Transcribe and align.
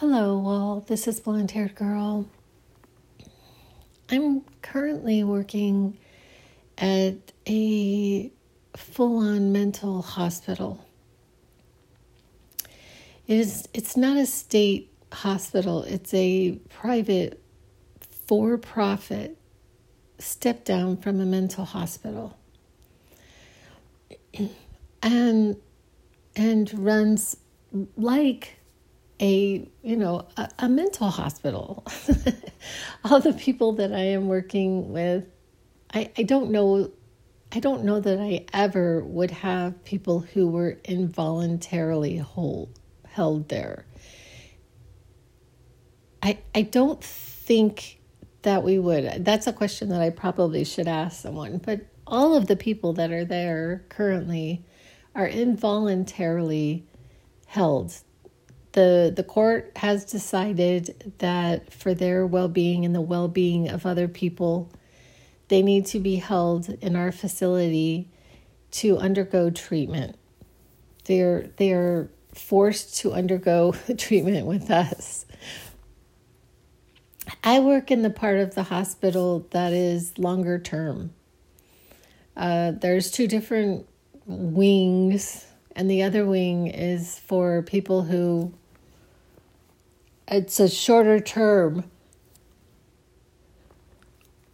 Hello, 0.00 0.36
well, 0.38 0.84
this 0.86 1.08
is 1.08 1.20
Blonde 1.20 1.52
Haired 1.52 1.74
Girl. 1.74 2.28
I'm 4.10 4.42
currently 4.60 5.24
working 5.24 5.96
at 6.76 7.14
a 7.48 8.30
full 8.76 9.16
on 9.20 9.52
mental 9.52 10.02
hospital. 10.02 10.84
It 13.26 13.38
is 13.38 13.70
it's 13.72 13.96
not 13.96 14.18
a 14.18 14.26
state 14.26 14.92
hospital, 15.10 15.82
it's 15.84 16.12
a 16.12 16.58
private 16.68 17.42
for 18.26 18.58
profit 18.58 19.38
step 20.18 20.66
down 20.66 20.98
from 20.98 21.20
a 21.20 21.24
mental 21.24 21.64
hospital. 21.64 22.36
and 25.02 25.56
and 26.36 26.84
runs 26.84 27.38
like 27.96 28.55
a 29.20 29.68
you 29.82 29.96
know 29.96 30.26
a, 30.36 30.48
a 30.60 30.68
mental 30.68 31.08
hospital. 31.08 31.84
All 33.04 33.20
the 33.20 33.32
people 33.32 33.72
that 33.72 33.92
i 33.92 34.00
am 34.00 34.28
working 34.28 34.92
with 34.92 35.24
I, 35.92 36.10
I 36.16 36.22
don't 36.22 36.50
know 36.50 36.90
i 37.52 37.60
don't 37.60 37.84
know 37.84 38.00
that 38.00 38.18
i 38.18 38.44
ever 38.52 39.02
would 39.04 39.30
have 39.30 39.84
people 39.84 40.20
who 40.20 40.48
were 40.48 40.78
involuntarily 40.84 42.18
hold, 42.18 42.78
held 43.06 43.48
there. 43.48 43.86
I 46.22 46.38
i 46.54 46.62
don't 46.62 47.02
think 47.02 48.00
that 48.42 48.62
we 48.62 48.78
would. 48.78 49.24
That's 49.24 49.46
a 49.46 49.52
question 49.52 49.88
that 49.90 50.00
i 50.00 50.10
probably 50.10 50.64
should 50.64 50.88
ask 50.88 51.22
someone 51.22 51.58
but 51.58 51.86
all 52.06 52.34
of 52.36 52.46
the 52.46 52.56
people 52.56 52.92
that 52.94 53.10
are 53.10 53.24
there 53.24 53.84
currently 53.88 54.64
are 55.14 55.26
involuntarily 55.26 56.86
held 57.46 57.94
the 58.76 59.10
the 59.16 59.24
court 59.24 59.72
has 59.76 60.04
decided 60.04 61.14
that 61.18 61.72
for 61.72 61.94
their 61.94 62.26
well-being 62.26 62.84
and 62.84 62.94
the 62.94 63.00
well-being 63.00 63.70
of 63.70 63.86
other 63.86 64.06
people 64.06 64.70
they 65.48 65.62
need 65.62 65.86
to 65.86 65.98
be 65.98 66.16
held 66.16 66.68
in 66.82 66.94
our 66.94 67.10
facility 67.10 68.08
to 68.72 68.98
undergo 68.98 69.48
treatment. 69.48 70.18
They're 71.04 71.48
they're 71.56 72.10
forced 72.34 72.98
to 72.98 73.14
undergo 73.14 73.72
treatment 73.96 74.46
with 74.46 74.70
us. 74.70 75.24
I 77.42 77.60
work 77.60 77.90
in 77.90 78.02
the 78.02 78.10
part 78.10 78.38
of 78.38 78.54
the 78.54 78.64
hospital 78.64 79.46
that 79.50 79.72
is 79.72 80.18
longer 80.18 80.58
term. 80.58 81.14
Uh, 82.36 82.72
there's 82.72 83.10
two 83.10 83.26
different 83.26 83.88
wings 84.26 85.46
and 85.76 85.90
the 85.90 86.02
other 86.02 86.24
wing 86.24 86.68
is 86.68 87.18
for 87.18 87.60
people 87.60 88.02
who 88.02 88.52
it's 90.28 90.60
a 90.60 90.68
shorter 90.68 91.20
term. 91.20 91.84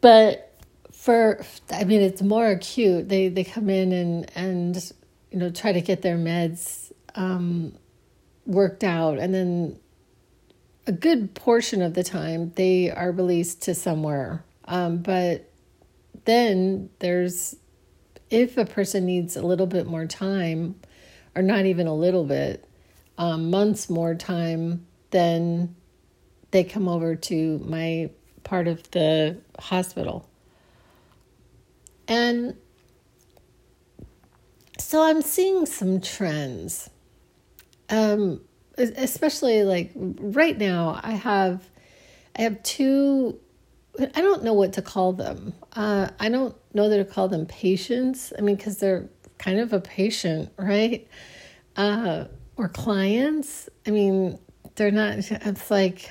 But 0.00 0.52
for 0.92 1.44
I 1.70 1.84
mean 1.84 2.00
it's 2.00 2.22
more 2.22 2.48
acute. 2.48 3.08
They 3.08 3.28
they 3.28 3.44
come 3.44 3.70
in 3.70 3.92
and 3.92 4.30
and 4.34 4.92
you 5.30 5.38
know 5.38 5.50
try 5.50 5.72
to 5.72 5.80
get 5.80 6.02
their 6.02 6.16
meds 6.16 6.92
um, 7.14 7.74
worked 8.46 8.82
out 8.84 9.18
and 9.18 9.34
then 9.34 9.78
a 10.86 10.92
good 10.92 11.34
portion 11.34 11.80
of 11.82 11.94
the 11.94 12.02
time 12.02 12.52
they 12.56 12.90
are 12.90 13.12
released 13.12 13.62
to 13.62 13.74
somewhere. 13.74 14.44
Um, 14.64 14.98
but 14.98 15.50
then 16.24 16.90
there's 16.98 17.56
if 18.30 18.56
a 18.56 18.64
person 18.64 19.04
needs 19.04 19.36
a 19.36 19.42
little 19.42 19.66
bit 19.66 19.86
more 19.86 20.06
time, 20.06 20.76
or 21.34 21.42
not 21.42 21.66
even 21.66 21.86
a 21.86 21.94
little 21.94 22.24
bit, 22.24 22.66
um, 23.18 23.50
months 23.50 23.90
more 23.90 24.14
time 24.14 24.86
then 25.12 25.76
they 26.50 26.64
come 26.64 26.88
over 26.88 27.14
to 27.14 27.58
my 27.60 28.10
part 28.44 28.68
of 28.68 28.90
the 28.90 29.38
hospital. 29.58 30.28
And 32.08 32.56
so 34.78 35.02
I'm 35.02 35.22
seeing 35.22 35.66
some 35.66 36.00
trends. 36.00 36.90
Um, 37.88 38.40
especially 38.76 39.64
like 39.64 39.92
right 39.94 40.56
now, 40.56 41.00
I 41.02 41.12
have 41.12 41.62
I 42.36 42.42
have 42.42 42.62
two. 42.62 43.38
I 43.98 44.20
don't 44.22 44.42
know 44.42 44.54
what 44.54 44.72
to 44.74 44.82
call 44.82 45.12
them. 45.12 45.52
Uh, 45.74 46.08
I 46.18 46.30
don't 46.30 46.56
know 46.74 46.88
that 46.88 46.96
to 46.96 47.04
call 47.04 47.28
them 47.28 47.44
patients. 47.44 48.32
I 48.36 48.40
mean, 48.40 48.56
because 48.56 48.78
they're 48.78 49.08
kind 49.38 49.60
of 49.60 49.72
a 49.72 49.80
patient, 49.80 50.50
right? 50.58 51.06
Uh, 51.76 52.24
or 52.56 52.68
clients. 52.68 53.68
I 53.86 53.90
mean, 53.90 54.38
they're 54.82 54.90
not 54.90 55.16
it's 55.18 55.70
like 55.70 56.10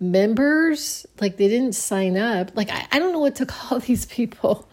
members 0.00 1.06
like 1.20 1.36
they 1.36 1.46
didn't 1.46 1.76
sign 1.76 2.16
up. 2.16 2.50
Like 2.56 2.68
i, 2.68 2.84
I 2.90 2.98
don't 2.98 3.12
know 3.12 3.20
what 3.20 3.36
to 3.36 3.46
call 3.54 3.78
these 3.78 4.04
people. 4.06 4.68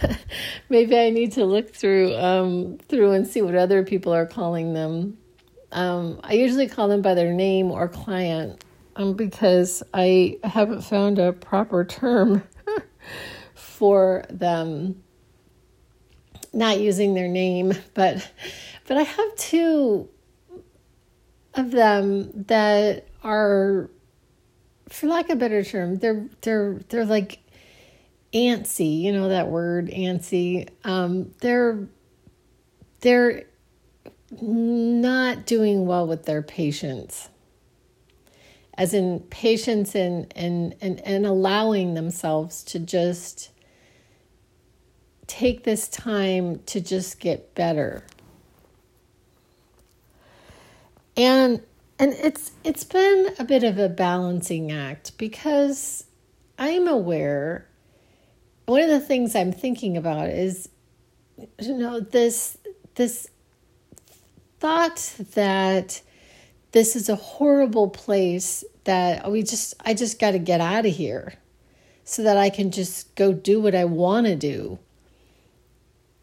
Maybe 0.68 0.96
i 0.96 1.10
need 1.10 1.32
to 1.32 1.44
look 1.44 1.74
through 1.74 2.14
um 2.14 2.78
through 2.88 3.10
and 3.10 3.26
see 3.26 3.42
what 3.42 3.56
other 3.56 3.82
people 3.84 4.14
are 4.14 4.24
calling 4.24 4.72
them. 4.72 5.18
Um 5.72 6.20
i 6.22 6.34
usually 6.34 6.68
call 6.68 6.86
them 6.86 7.02
by 7.02 7.14
their 7.14 7.32
name 7.32 7.72
or 7.72 7.88
client 7.88 8.62
um 8.94 9.14
because 9.14 9.82
i 9.92 10.38
haven't 10.44 10.82
found 10.82 11.18
a 11.18 11.32
proper 11.32 11.84
term 11.84 12.44
for 13.54 14.24
them. 14.30 15.02
Not 16.52 16.78
using 16.78 17.14
their 17.14 17.28
name 17.28 17.72
but 17.94 18.30
but 18.86 18.96
i 18.96 19.02
have 19.02 19.36
two 19.36 20.08
of 21.54 21.70
them 21.70 22.30
that 22.46 23.06
are 23.22 23.90
for 24.88 25.06
lack 25.06 25.26
of 25.26 25.32
a 25.32 25.36
better 25.36 25.62
term 25.62 25.96
they're 25.98 26.26
they're 26.42 26.80
they're 26.88 27.04
like 27.04 27.40
antsy 28.32 29.00
you 29.00 29.12
know 29.12 29.28
that 29.28 29.48
word 29.48 29.88
antsy? 29.88 30.68
Um 30.84 31.34
they're 31.40 31.88
they're 33.00 33.44
not 34.40 35.46
doing 35.46 35.86
well 35.86 36.06
with 36.06 36.24
their 36.24 36.42
patients. 36.42 37.28
As 38.74 38.94
in 38.94 39.20
patience 39.30 39.94
and 39.94 40.32
and 40.36 40.74
and, 40.80 41.00
and 41.00 41.26
allowing 41.26 41.94
themselves 41.94 42.62
to 42.64 42.78
just 42.78 43.50
take 45.26 45.64
this 45.64 45.88
time 45.88 46.60
to 46.66 46.80
just 46.80 47.20
get 47.20 47.54
better 47.54 48.04
and 51.16 51.62
and 51.98 52.12
it's 52.14 52.52
it's 52.64 52.84
been 52.84 53.34
a 53.38 53.44
bit 53.44 53.64
of 53.64 53.78
a 53.78 53.88
balancing 53.88 54.72
act 54.72 55.16
because 55.18 56.04
I'm 56.58 56.88
aware 56.88 57.66
one 58.66 58.82
of 58.82 58.88
the 58.88 59.00
things 59.00 59.34
I'm 59.34 59.52
thinking 59.52 59.96
about 59.96 60.28
is 60.28 60.68
you 61.60 61.76
know 61.76 62.00
this 62.00 62.56
this 62.94 63.28
thought 64.60 65.16
that 65.34 66.02
this 66.72 66.94
is 66.94 67.08
a 67.08 67.16
horrible 67.16 67.88
place 67.88 68.64
that 68.84 69.30
we 69.30 69.42
just 69.42 69.74
I 69.80 69.94
just 69.94 70.18
got 70.18 70.32
to 70.32 70.38
get 70.38 70.60
out 70.60 70.86
of 70.86 70.94
here 70.94 71.34
so 72.04 72.22
that 72.22 72.36
I 72.36 72.50
can 72.50 72.70
just 72.70 73.14
go 73.14 73.32
do 73.32 73.60
what 73.60 73.74
I 73.74 73.84
want 73.84 74.26
to 74.26 74.36
do. 74.36 74.78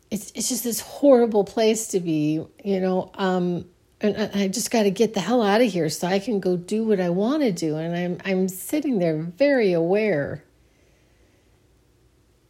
It's 0.09 0.31
it's 0.35 0.49
just 0.49 0.63
this 0.63 0.79
horrible 0.79 1.43
place 1.43 1.87
to 1.89 1.99
be, 1.99 2.45
you 2.63 2.79
know. 2.79 3.11
Um, 3.15 3.65
and 3.99 4.29
I 4.35 4.47
just 4.47 4.69
got 4.69 4.83
to 4.83 4.91
get 4.91 5.13
the 5.13 5.19
hell 5.19 5.41
out 5.41 5.61
of 5.61 5.71
here 5.71 5.89
so 5.89 6.07
I 6.07 6.19
can 6.19 6.39
go 6.39 6.55
do 6.55 6.83
what 6.83 6.99
I 6.99 7.09
want 7.09 7.41
to 7.41 7.51
do. 7.51 7.77
And 7.77 7.95
I'm 7.95 8.17
I'm 8.25 8.47
sitting 8.47 8.99
there 8.99 9.17
very 9.17 9.73
aware. 9.73 10.43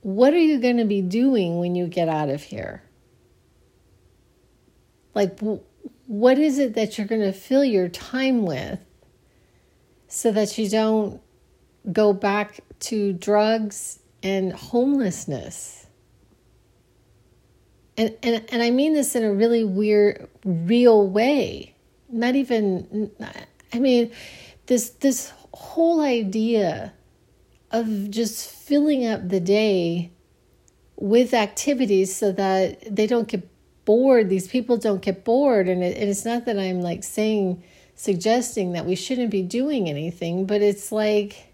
What 0.01 0.33
are 0.33 0.39
you 0.39 0.59
going 0.59 0.77
to 0.77 0.85
be 0.85 1.01
doing 1.01 1.57
when 1.57 1.75
you 1.75 1.87
get 1.87 2.09
out 2.09 2.29
of 2.29 2.43
here? 2.43 2.83
Like, 5.13 5.39
what 6.05 6.37
is 6.37 6.59
it 6.59 6.75
that 6.75 6.97
you're 6.97 7.07
going 7.07 7.21
to 7.21 7.33
fill 7.33 7.63
your 7.63 7.89
time 7.89 8.45
with 8.45 8.79
so 10.07 10.31
that 10.31 10.57
you 10.57 10.69
don't 10.69 11.21
go 11.91 12.13
back 12.13 12.59
to 12.81 13.13
drugs 13.13 13.99
and 14.21 14.53
homelessness? 14.53 15.86
And, 17.97 18.15
and 18.21 18.45
and 18.49 18.61
I 18.61 18.69
mean 18.69 18.93
this 18.93 19.15
in 19.15 19.23
a 19.23 19.33
really 19.33 19.63
weird, 19.63 20.27
real 20.45 21.07
way. 21.07 21.73
Not 22.09 22.35
even, 22.35 23.11
I 23.73 23.79
mean, 23.79 24.11
this 24.67 24.89
this 24.91 25.33
whole 25.51 26.01
idea 26.01 26.93
of 27.71 28.09
just 28.09 28.49
filling 28.49 29.05
up 29.05 29.27
the 29.27 29.39
day 29.39 30.11
with 30.95 31.33
activities 31.33 32.15
so 32.15 32.31
that 32.31 32.95
they 32.95 33.07
don't 33.07 33.27
get 33.27 33.47
bored. 33.85 34.29
These 34.29 34.47
people 34.47 34.77
don't 34.77 35.01
get 35.01 35.23
bored, 35.23 35.67
and, 35.67 35.83
it, 35.83 35.97
and 35.97 36.09
it's 36.09 36.25
not 36.25 36.45
that 36.45 36.57
I'm 36.57 36.81
like 36.81 37.03
saying, 37.03 37.63
suggesting 37.95 38.73
that 38.73 38.85
we 38.85 38.95
shouldn't 38.95 39.31
be 39.31 39.41
doing 39.41 39.89
anything, 39.89 40.45
but 40.45 40.61
it's 40.61 40.91
like 40.91 41.46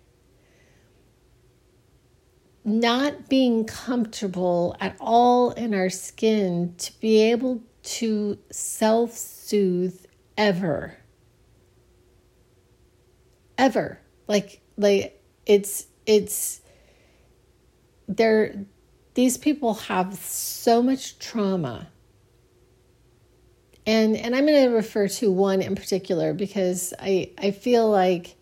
not 2.65 3.27
being 3.29 3.65
comfortable 3.65 4.75
at 4.79 4.95
all 4.99 5.51
in 5.51 5.73
our 5.73 5.89
skin 5.89 6.73
to 6.77 6.99
be 6.99 7.21
able 7.21 7.61
to 7.83 8.37
self 8.51 9.11
soothe 9.13 10.05
ever. 10.37 10.97
ever. 13.57 13.99
Like 14.27 14.61
like 14.77 15.21
it's 15.45 15.87
it's 16.05 16.61
they're 18.07 18.65
these 19.13 19.37
people 19.37 19.73
have 19.75 20.15
so 20.15 20.81
much 20.81 21.19
trauma. 21.19 21.89
And 23.85 24.15
and 24.15 24.35
I'm 24.35 24.45
going 24.45 24.69
to 24.69 24.75
refer 24.75 25.09
to 25.09 25.31
one 25.31 25.61
in 25.61 25.75
particular 25.75 26.33
because 26.33 26.93
I 26.99 27.31
I 27.37 27.51
feel 27.51 27.89
like 27.89 28.37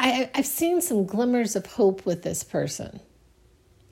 I, 0.00 0.30
I've 0.34 0.46
seen 0.46 0.80
some 0.80 1.04
glimmers 1.04 1.56
of 1.56 1.66
hope 1.66 2.06
with 2.06 2.22
this 2.22 2.42
person 2.42 3.00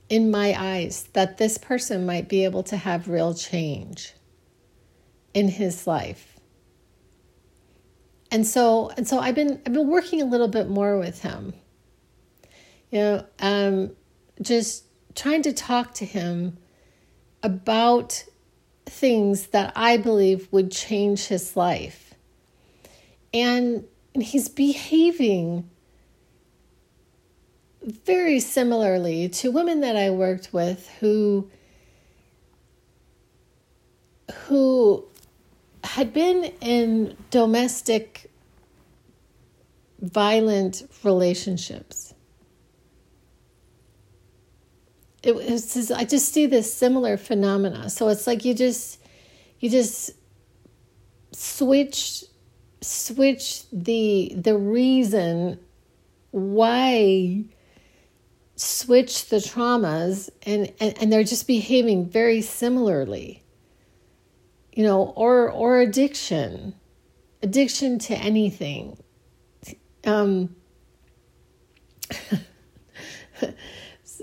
in 0.09 0.31
my 0.31 0.55
eyes 0.59 1.07
that 1.13 1.37
this 1.37 1.59
person 1.59 2.07
might 2.07 2.31
be 2.31 2.45
able 2.45 2.63
to 2.65 2.79
have 2.79 3.09
real 3.09 3.35
change 3.35 4.15
in 5.35 5.49
his 5.49 5.87
life. 5.87 6.41
And 8.31 8.47
so 8.47 8.91
and 8.97 9.07
so 9.07 9.19
I've 9.19 9.35
been 9.35 9.61
I've 9.67 9.73
been 9.75 9.89
working 9.89 10.23
a 10.23 10.25
little 10.25 10.49
bit 10.49 10.69
more 10.69 10.99
with 10.99 11.21
him. 11.21 11.53
You 12.91 12.99
know, 12.99 13.27
um, 13.41 13.91
just 14.41 14.85
trying 15.15 15.43
to 15.43 15.53
talk 15.53 15.93
to 15.95 16.07
him 16.07 16.57
about 17.43 18.25
things 18.87 19.49
that 19.49 19.75
I 19.77 19.99
believe 19.99 20.49
would 20.53 20.73
change 20.73 21.27
his 21.27 21.55
life. 21.55 22.15
And, 23.35 23.85
and 24.15 24.23
he's 24.23 24.49
behaving 24.49 25.69
very 27.83 28.41
similarly 28.41 29.29
to 29.29 29.51
women 29.51 29.81
that 29.81 29.97
I 29.97 30.11
worked 30.11 30.53
with 30.53 30.89
who 31.01 31.49
who 34.47 35.05
had 35.85 36.13
been 36.13 36.45
in 36.61 37.17
domestic 37.31 38.31
violent 40.01 40.89
relationships. 41.03 42.15
It 45.23 45.35
was 45.35 45.91
I 45.91 46.05
just 46.05 46.33
see 46.33 46.47
this 46.47 46.73
similar 46.73 47.17
phenomena. 47.17 47.91
So 47.91 48.09
it's 48.09 48.27
like 48.27 48.45
you 48.45 48.55
just 48.55 49.01
you 49.61 49.71
just 49.71 50.11
switch 51.33 52.25
switch 52.81 53.63
the 53.71 54.33
the 54.37 54.57
reason 54.57 55.59
why 56.31 57.45
switch 58.59 59.27
the 59.27 59.37
traumas 59.37 60.29
and, 60.43 60.73
and, 60.81 61.01
and 61.01 61.13
they're 61.13 61.23
just 61.23 61.47
behaving 61.47 62.09
very 62.09 62.43
similarly. 62.43 63.45
You 64.73 64.85
know 64.85 65.13
or 65.17 65.51
or 65.51 65.81
addiction. 65.81 66.75
Addiction 67.43 67.99
to 68.01 68.17
anything. 68.17 68.99
Um 70.05 70.57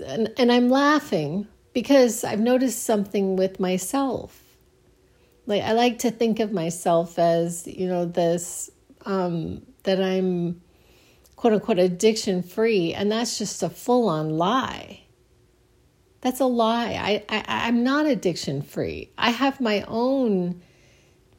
and, 0.06 0.32
and 0.38 0.52
i'm 0.52 0.68
laughing 0.68 1.46
because 1.72 2.24
i've 2.24 2.40
noticed 2.40 2.84
something 2.84 3.36
with 3.36 3.58
myself. 3.58 4.42
Like 5.46 5.62
i 5.62 5.72
like 5.72 5.98
to 6.00 6.10
think 6.10 6.40
of 6.40 6.52
myself 6.52 7.18
as 7.18 7.66
you 7.66 7.86
know 7.86 8.04
this 8.04 8.70
um 9.06 9.62
that 9.84 10.02
i'm 10.02 10.60
quote 11.36 11.52
unquote 11.52 11.78
addiction 11.78 12.42
free, 12.42 12.92
and 12.92 13.12
that's 13.12 13.38
just 13.38 13.62
a 13.62 13.70
full 13.70 14.08
on 14.08 14.30
lie. 14.30 15.02
That's 16.22 16.40
a 16.40 16.46
lie. 16.46 16.94
I, 16.94 17.24
I, 17.28 17.44
I'm 17.68 17.84
not 17.84 18.06
addiction 18.06 18.62
free. 18.62 19.10
I 19.16 19.30
have 19.30 19.60
my 19.60 19.84
own 19.86 20.62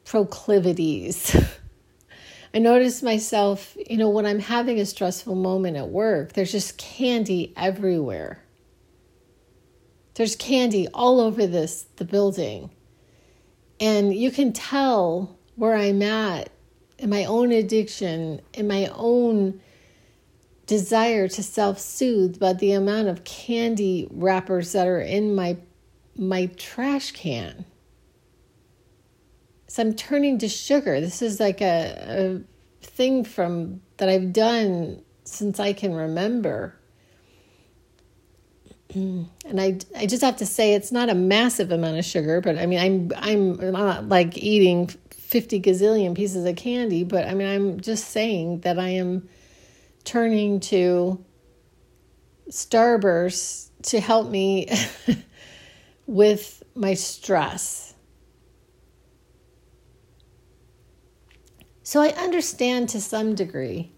proclivities. 0.06 1.36
I 2.54 2.60
notice 2.60 3.04
myself, 3.04 3.76
you 3.90 3.98
know, 3.98 4.10
when 4.10 4.26
I'm 4.26 4.40
having 4.40 4.80
a 4.80 4.86
stressful 4.86 5.36
moment 5.36 5.78
at 5.78 5.90
work, 5.90 6.34
there's 6.34 6.52
just 6.52 6.78
candy 6.78 7.54
everywhere. 7.58 8.44
There's 10.14 10.36
candy 10.36 10.88
all 10.94 11.20
over 11.20 11.46
this 11.46 11.86
the 11.98 12.06
building. 12.06 12.72
And 13.80 14.16
you 14.16 14.32
can 14.32 14.54
tell 14.54 15.38
where 15.56 15.76
I'm 15.76 16.02
at 16.02 16.50
in 16.98 17.10
my 17.10 17.26
own 17.26 17.52
addiction, 17.52 18.42
in 18.54 18.68
my 18.68 18.90
own 18.96 19.60
desire 20.68 21.28
to 21.30 21.42
self-soothe 21.42 22.40
by 22.40 22.54
the 22.54 22.74
amount 22.74 23.08
of 23.08 23.24
candy 23.24 24.08
wrappers 24.12 24.74
that 24.74 24.86
are 24.86 25.00
in 25.00 25.34
my 25.34 25.58
my 26.16 26.48
trash 26.58 27.12
can. 27.12 27.66
So 29.68 29.84
I'm 29.84 29.94
turning 29.94 30.40
to 30.40 30.48
sugar. 30.48 31.00
This 31.00 31.22
is 31.22 31.40
like 31.40 31.62
a, 31.62 32.42
a 32.82 32.86
thing 32.86 33.24
from 33.24 33.82
that 33.98 34.10
I've 34.10 34.34
done 34.34 35.04
since 35.24 35.60
I 35.60 35.74
can 35.74 35.94
remember. 35.94 36.76
and 38.96 39.30
I, 39.60 39.78
I 39.96 40.06
just 40.06 40.24
have 40.24 40.38
to 40.38 40.46
say 40.46 40.74
it's 40.74 40.92
not 40.92 41.10
a 41.10 41.16
massive 41.16 41.72
amount 41.72 41.98
of 42.00 42.06
sugar, 42.06 42.42
but 42.42 42.58
I 42.58 42.66
mean 42.66 42.80
I'm 42.80 43.12
I'm, 43.16 43.60
I'm 43.60 43.74
not 43.74 44.10
like 44.10 44.38
eating 44.38 44.88
50 45.12 45.62
gazillion 45.62 46.16
pieces 46.16 46.46
of 46.46 46.56
candy, 46.56 47.04
but 47.04 47.28
I 47.28 47.36
mean 47.36 47.48
I'm 47.48 47.80
just 47.80 48.10
saying 48.10 48.62
that 48.62 48.80
I 48.80 48.90
am 48.90 49.30
turning 50.08 50.62
to 50.62 51.24
Starburst 52.50 53.70
to 53.84 54.00
help 54.00 54.30
me 54.30 54.70
with 56.08 56.64
my 56.74 56.94
stress. 56.94 57.94
So 61.84 62.02
I 62.02 62.10
understand 62.10 62.90
to 62.90 63.02
some 63.02 63.36
degree 63.36 63.92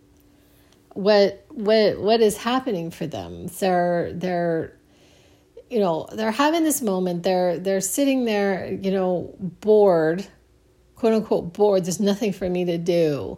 what 0.94 1.45
what 1.50 2.00
what 2.00 2.21
is 2.21 2.38
happening 2.38 2.89
for 2.89 3.06
them. 3.06 3.47
They're 3.47 4.11
they're 4.13 4.75
you 5.69 5.79
know, 5.79 6.07
they're 6.11 6.31
having 6.31 6.63
this 6.63 6.81
moment, 6.81 7.21
they're 7.21 7.59
they're 7.59 7.81
sitting 7.81 8.25
there, 8.25 8.73
you 8.81 8.89
know, 8.89 9.35
bored, 9.39 10.25
quote 10.95 11.13
unquote 11.13 11.53
bored, 11.53 11.85
there's 11.85 12.00
nothing 12.00 12.33
for 12.33 12.50
me 12.50 12.65
to 12.65 12.79
do 12.79 13.38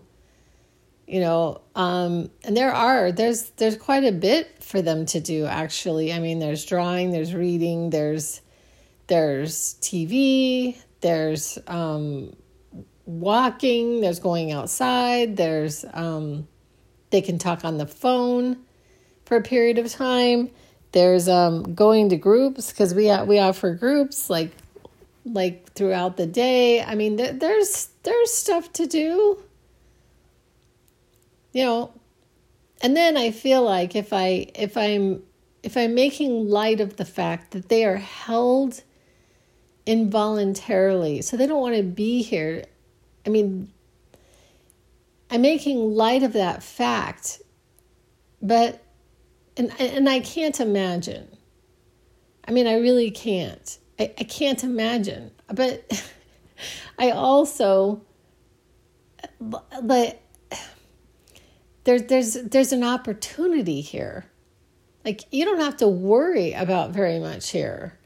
you 1.11 1.19
know 1.19 1.59
um, 1.75 2.31
and 2.45 2.55
there 2.55 2.73
are 2.73 3.11
there's 3.11 3.49
there's 3.51 3.75
quite 3.75 4.05
a 4.05 4.13
bit 4.13 4.63
for 4.63 4.81
them 4.81 5.05
to 5.07 5.19
do 5.19 5.45
actually. 5.45 6.13
I 6.13 6.19
mean 6.19 6.39
there's 6.39 6.65
drawing 6.65 7.11
there's 7.11 7.33
reading 7.33 7.89
there's 7.89 8.41
there's 9.07 9.75
tv 9.81 10.77
there's 11.01 11.59
um, 11.67 12.33
walking 13.05 13.99
there's 13.99 14.19
going 14.19 14.53
outside 14.53 15.35
there's 15.35 15.83
um, 15.93 16.47
they 17.09 17.19
can 17.19 17.37
talk 17.37 17.65
on 17.65 17.77
the 17.77 17.87
phone 17.87 18.57
for 19.25 19.35
a 19.35 19.41
period 19.41 19.77
of 19.77 19.91
time. 19.91 20.49
There's 20.93 21.27
um, 21.27 21.75
going 21.75 22.09
to 22.09 22.15
groups 22.15 22.71
because 22.71 22.93
we 22.93 23.13
we 23.25 23.37
offer 23.37 23.73
groups 23.73 24.29
like 24.29 24.51
like 25.25 25.73
throughout 25.73 26.15
the 26.15 26.25
day. 26.25 26.81
I 26.81 26.95
mean 26.95 27.17
there, 27.17 27.33
there's 27.33 27.89
there's 28.03 28.33
stuff 28.33 28.71
to 28.73 28.87
do 28.87 29.43
you 31.51 31.63
know 31.63 31.91
and 32.81 32.95
then 32.95 33.17
i 33.17 33.31
feel 33.31 33.63
like 33.63 33.95
if 33.95 34.13
i 34.13 34.47
if 34.55 34.77
i'm 34.77 35.21
if 35.63 35.77
i'm 35.77 35.93
making 35.93 36.49
light 36.49 36.79
of 36.79 36.97
the 36.97 37.05
fact 37.05 37.51
that 37.51 37.69
they 37.69 37.85
are 37.85 37.97
held 37.97 38.83
involuntarily 39.85 41.21
so 41.21 41.35
they 41.37 41.47
don't 41.47 41.61
want 41.61 41.75
to 41.75 41.83
be 41.83 42.21
here 42.21 42.63
i 43.25 43.29
mean 43.29 43.71
i'm 45.29 45.41
making 45.41 45.95
light 45.95 46.23
of 46.23 46.33
that 46.33 46.61
fact 46.61 47.41
but 48.41 48.81
and 49.57 49.71
and 49.79 50.09
i 50.09 50.19
can't 50.19 50.59
imagine. 50.59 51.27
I 52.47 52.51
mean 52.51 52.67
i 52.67 52.75
really 52.75 53.11
can't. 53.11 53.77
I, 53.99 54.13
I 54.17 54.23
can't 54.23 54.63
imagine. 54.63 55.31
But 55.47 56.03
i 56.99 57.11
also 57.11 58.01
but 59.39 60.20
there's 61.83 62.03
there's 62.03 62.33
there's 62.33 62.71
an 62.71 62.83
opportunity 62.83 63.81
here. 63.81 64.25
Like 65.03 65.23
you 65.31 65.45
don't 65.45 65.59
have 65.59 65.77
to 65.77 65.87
worry 65.87 66.53
about 66.53 66.91
very 66.91 67.19
much 67.19 67.49
here. 67.49 67.97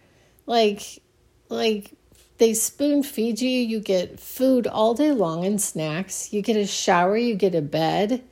Like 0.46 1.02
like 1.50 1.92
they 2.38 2.54
spoon 2.54 3.04
feed 3.04 3.40
you, 3.42 3.50
you 3.50 3.80
get 3.80 4.20
food 4.20 4.68
all 4.68 4.94
day 4.94 5.12
long 5.12 5.46
and 5.46 5.62
snacks. 5.62 6.34
You 6.34 6.42
get 6.42 6.58
a 6.58 6.68
shower, 6.68 7.18
you 7.18 7.36
get 7.36 7.56
a 7.56 7.62
bed 7.62 8.24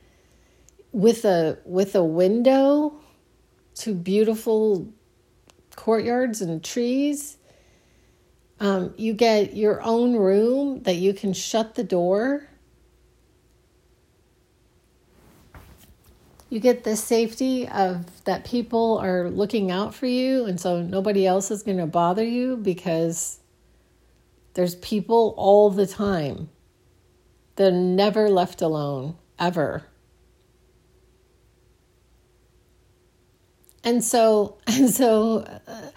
with 0.92 1.24
a 1.24 1.58
with 1.64 1.94
a 1.94 2.04
window 2.04 3.00
to 3.76 3.94
beautiful 3.94 4.92
courtyards 5.76 6.40
and 6.40 6.62
trees. 6.62 7.36
Um, 8.60 8.94
you 8.96 9.12
get 9.12 9.56
your 9.56 9.82
own 9.82 10.14
room 10.14 10.84
that 10.84 10.94
you 10.94 11.12
can 11.12 11.32
shut 11.32 11.74
the 11.74 11.82
door 11.82 12.48
you 16.54 16.60
get 16.60 16.84
the 16.84 16.94
safety 16.94 17.66
of 17.66 18.24
that 18.26 18.44
people 18.44 18.98
are 18.98 19.28
looking 19.28 19.72
out 19.72 19.92
for 19.92 20.06
you 20.06 20.44
and 20.44 20.60
so 20.60 20.80
nobody 20.82 21.26
else 21.26 21.50
is 21.50 21.64
going 21.64 21.78
to 21.78 21.86
bother 21.86 22.22
you 22.22 22.56
because 22.56 23.40
there's 24.54 24.76
people 24.76 25.34
all 25.36 25.68
the 25.70 25.88
time. 25.88 26.48
They're 27.56 27.72
never 27.72 28.28
left 28.30 28.62
alone 28.62 29.16
ever. 29.36 29.82
And 33.82 34.04
so 34.04 34.58
and 34.68 34.88
so 34.90 35.38
uh, 35.66 35.90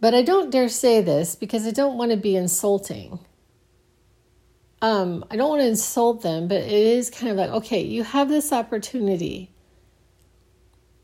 but 0.00 0.14
I 0.14 0.22
don't 0.22 0.50
dare 0.50 0.70
say 0.70 1.02
this 1.02 1.36
because 1.36 1.66
I 1.66 1.72
don't 1.72 1.98
want 1.98 2.10
to 2.10 2.16
be 2.16 2.36
insulting. 2.36 3.18
Um, 4.86 5.24
I 5.32 5.36
don't 5.36 5.48
want 5.48 5.62
to 5.62 5.66
insult 5.66 6.22
them, 6.22 6.46
but 6.46 6.58
it 6.58 6.70
is 6.70 7.10
kind 7.10 7.32
of 7.32 7.36
like, 7.36 7.50
okay, 7.50 7.82
you 7.82 8.04
have 8.04 8.28
this 8.28 8.52
opportunity 8.52 9.50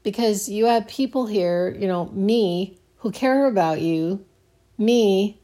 because 0.04 0.48
you 0.48 0.66
have 0.66 0.86
people 0.86 1.26
here, 1.26 1.76
you 1.76 1.88
know, 1.88 2.06
me, 2.12 2.78
who 2.98 3.10
care 3.10 3.46
about 3.46 3.80
you, 3.80 4.24
me, 4.78 5.40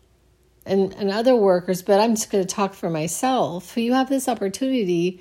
and, 0.65 0.95
and 0.95 1.11
other 1.11 1.35
workers, 1.35 1.83
but 1.83 1.99
I'm 1.99 2.15
just 2.15 2.31
going 2.31 2.47
to 2.47 2.55
talk 2.55 2.75
for 2.75 2.89
myself. 2.89 3.77
You 3.77 3.95
have 3.95 4.09
this 4.09 4.29
opportunity 4.29 5.21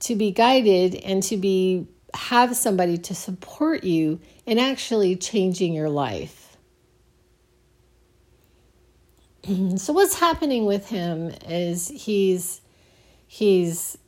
to 0.00 0.16
be 0.16 0.32
guided 0.32 0.96
and 0.96 1.22
to 1.22 1.36
be 1.36 1.86
have 2.14 2.56
somebody 2.56 2.98
to 2.98 3.14
support 3.14 3.84
you 3.84 4.18
in 4.44 4.58
actually 4.58 5.14
changing 5.14 5.72
your 5.72 5.88
life. 5.88 6.37
so 9.76 9.92
what's 9.92 10.18
happening 10.18 10.66
with 10.66 10.88
him 10.88 11.32
is 11.48 11.88
he's 11.88 12.60
he's 13.26 13.98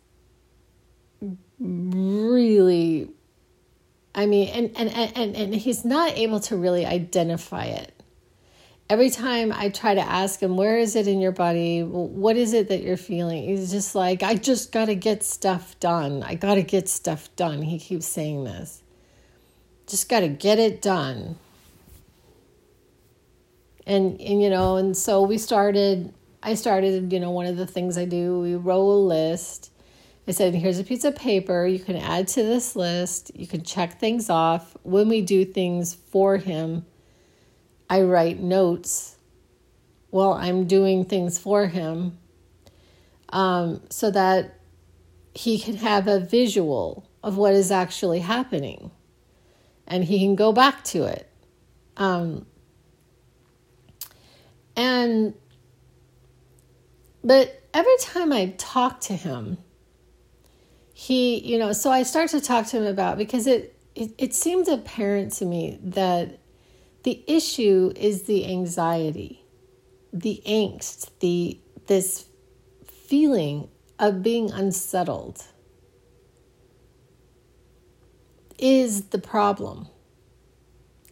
really 1.59 3.11
I 4.14 4.26
mean 4.26 4.49
and 4.49 4.76
and 4.76 5.16
and 5.16 5.37
and 5.37 5.54
he's 5.54 5.85
not 5.85 6.16
able 6.16 6.40
to 6.40 6.56
really 6.56 6.87
identify 6.87 7.64
it 7.64 8.00
every 8.90 9.09
time 9.09 9.52
I 9.52 9.68
try 9.68 9.94
to 9.94 10.00
ask 10.00 10.40
him, 10.40 10.56
where 10.56 10.76
is 10.76 10.97
it 10.97 11.06
in 11.06 11.20
your 11.20 11.30
body? 11.30 11.82
What 11.82 12.37
is 12.37 12.52
it 12.52 12.68
that 12.68 12.82
you're 12.82 12.97
feeling? 12.97 13.44
He's 13.44 13.70
just 13.70 13.94
like, 13.94 14.25
I 14.25 14.35
just 14.35 14.73
got 14.73 14.87
to 14.87 14.97
get 14.97 15.23
stuff 15.23 15.78
done. 15.78 16.25
I 16.25 16.35
got 16.35 16.56
to 16.56 16.62
get 16.62 16.88
stuff 16.88 17.35
done. 17.37 17.62
He 17.62 17.78
keeps 17.78 18.06
saying 18.06 18.44
this. 18.44 18.82
Just 19.87 20.09
got 20.09 20.20
to 20.20 20.28
get 20.28 20.59
it 20.59 20.82
done. 20.82 21.38
And, 23.90 24.20
and, 24.20 24.42
you 24.42 24.50
know, 24.50 24.76
and 24.76 24.97
so 24.97 25.23
we 25.23 25.37
started, 25.37 26.14
I 26.42 26.54
started, 26.54 27.12
you 27.12 27.18
know, 27.18 27.32
one 27.32 27.47
of 27.47 27.56
the 27.56 27.66
things 27.66 27.99
I 27.99 28.04
do, 28.04 28.40
we 28.40 28.54
roll 28.54 28.92
a 28.92 29.02
list. 29.06 29.73
I 30.28 30.30
said, 30.30 30.54
here's 30.54 30.78
a 30.78 30.85
piece 30.85 31.04
of 31.04 31.16
paper. 31.16 31.66
You 31.66 31.80
can 31.80 31.97
add 31.97 32.28
to 32.28 32.42
this 32.42 32.76
list. 32.76 33.32
You 33.35 33.49
can 33.49 33.62
check 33.64 33.99
things 33.99 34.30
off 34.30 34.76
when 34.82 35.09
we 35.09 35.23
do 35.23 35.44
things 35.44 35.94
for 35.94 36.37
him 36.37 36.85
I 37.90 38.02
write 38.02 38.38
notes 38.38 39.16
while 40.11 40.32
I'm 40.35 40.68
doing 40.68 41.04
things 41.04 41.38
for 41.38 41.66
him 41.66 42.18
um, 43.30 43.82
so 43.90 44.12
that 44.12 44.61
he 45.35 45.59
can 45.59 45.75
have 45.75 46.06
a 46.06 46.20
visual 46.20 47.11
of 47.25 47.37
what 47.37 47.52
is 47.52 47.73
actually 47.73 48.20
happening 48.20 48.92
and 49.88 50.04
he 50.04 50.20
can 50.20 50.37
go 50.37 50.52
back 50.52 50.85
to 50.85 51.02
it. 51.02 51.28
Um, 51.97 52.47
and, 54.77 55.35
but 57.23 57.62
every 57.75 57.97
time 58.00 58.33
I 58.33 58.55
talk 58.57 59.00
to 59.03 59.15
him, 59.15 59.59
he, 60.93 61.39
you 61.39 61.59
know, 61.59 61.73
so 61.73 61.91
I 61.91 62.03
start 62.03 62.31
to 62.31 62.41
talk 62.41 62.67
to 62.67 62.77
him 62.77 62.85
about 62.85 63.17
because 63.17 63.47
it, 63.47 63.77
it, 63.95 64.12
it 64.19 64.35
apparent 64.69 65.33
to 65.35 65.45
me 65.45 65.79
that 65.83 66.39
the 67.03 67.25
issue 67.27 67.93
is 67.97 68.25
the 68.25 68.47
anxiety, 68.47 69.45
the 70.12 70.43
angst, 70.47 71.11
the 71.21 71.59
this 71.87 72.27
feeling 72.85 73.69
of 73.99 74.23
being 74.23 74.50
unsettled 74.50 75.43
is 78.59 79.07
the 79.07 79.19
problem. 79.19 79.89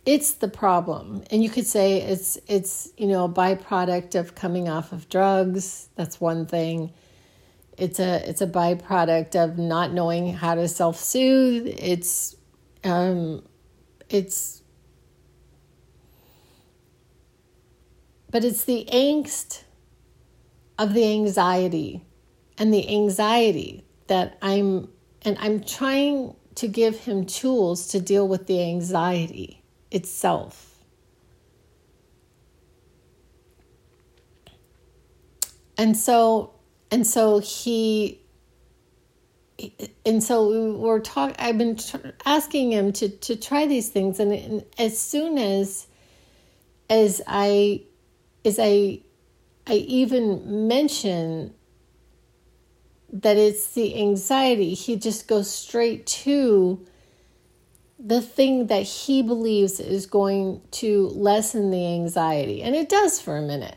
It's 0.08 0.32
the 0.32 0.48
problem. 0.48 1.22
And 1.30 1.42
you 1.44 1.50
could 1.50 1.66
say 1.66 2.00
it's 2.00 2.38
it's, 2.46 2.88
you 2.96 3.06
know, 3.06 3.26
a 3.26 3.28
byproduct 3.28 4.14
of 4.14 4.34
coming 4.34 4.66
off 4.66 4.90
of 4.90 5.10
drugs. 5.10 5.90
That's 5.96 6.18
one 6.18 6.46
thing. 6.46 6.94
It's 7.76 8.00
a 8.00 8.26
it's 8.26 8.40
a 8.40 8.46
byproduct 8.46 9.36
of 9.36 9.58
not 9.58 9.92
knowing 9.92 10.32
how 10.32 10.54
to 10.54 10.66
self-soothe. 10.66 11.66
It's 11.66 12.34
um 12.84 13.42
it's 14.08 14.62
but 18.30 18.44
it's 18.44 18.64
the 18.64 18.88
angst 18.90 19.64
of 20.78 20.94
the 20.94 21.04
anxiety 21.04 22.02
and 22.56 22.72
the 22.72 22.88
anxiety 22.88 23.84
that 24.06 24.38
I'm, 24.40 24.88
and 25.20 25.36
I'm 25.38 25.60
trying 25.60 26.34
to 26.54 26.66
give 26.66 27.00
him 27.00 27.26
tools 27.26 27.88
to 27.88 28.00
deal 28.00 28.26
with 28.26 28.46
the 28.46 28.62
anxiety 28.62 29.57
itself. 29.90 30.82
And 35.76 35.96
so, 35.96 36.52
and 36.90 37.06
so 37.06 37.38
he, 37.38 38.20
and 40.04 40.22
so 40.22 40.76
we're 40.76 41.00
talking. 41.00 41.36
I've 41.38 41.58
been 41.58 41.78
asking 42.24 42.72
him 42.72 42.92
to 42.94 43.08
to 43.08 43.36
try 43.36 43.66
these 43.66 43.88
things, 43.88 44.18
and, 44.18 44.32
and 44.32 44.64
as 44.76 44.98
soon 44.98 45.38
as 45.38 45.86
as 46.90 47.20
I 47.26 47.82
is 48.44 48.58
I 48.60 49.00
I 49.66 49.74
even 49.74 50.68
mention 50.68 51.54
that 53.12 53.36
it's 53.36 53.72
the 53.74 54.00
anxiety, 54.00 54.74
he 54.74 54.96
just 54.96 55.28
goes 55.28 55.50
straight 55.50 56.06
to 56.06 56.86
the 57.98 58.20
thing 58.20 58.68
that 58.68 58.82
he 58.82 59.22
believes 59.22 59.80
is 59.80 60.06
going 60.06 60.60
to 60.70 61.08
lessen 61.08 61.70
the 61.70 61.86
anxiety. 61.86 62.62
And 62.62 62.74
it 62.74 62.88
does 62.88 63.20
for 63.20 63.36
a 63.36 63.42
minute. 63.42 63.76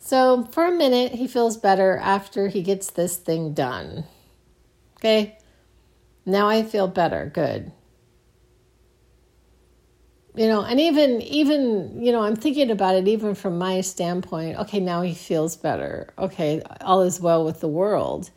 So, 0.00 0.44
for 0.50 0.66
a 0.66 0.72
minute, 0.72 1.12
he 1.12 1.26
feels 1.26 1.56
better 1.56 1.96
after 1.96 2.48
he 2.48 2.62
gets 2.62 2.90
this 2.90 3.16
thing 3.16 3.54
done. 3.54 4.04
Okay? 4.98 5.38
Now 6.26 6.48
I 6.48 6.62
feel 6.62 6.88
better. 6.88 7.30
Good 7.32 7.72
you 10.34 10.48
know 10.48 10.62
and 10.62 10.80
even 10.80 11.22
even 11.22 12.02
you 12.02 12.10
know 12.10 12.22
i'm 12.22 12.36
thinking 12.36 12.70
about 12.70 12.94
it 12.94 13.06
even 13.06 13.34
from 13.34 13.56
my 13.56 13.80
standpoint 13.80 14.58
okay 14.58 14.80
now 14.80 15.02
he 15.02 15.14
feels 15.14 15.56
better 15.56 16.08
okay 16.18 16.60
all 16.80 17.02
is 17.02 17.20
well 17.20 17.44
with 17.44 17.60
the 17.60 17.68
world 17.68 18.30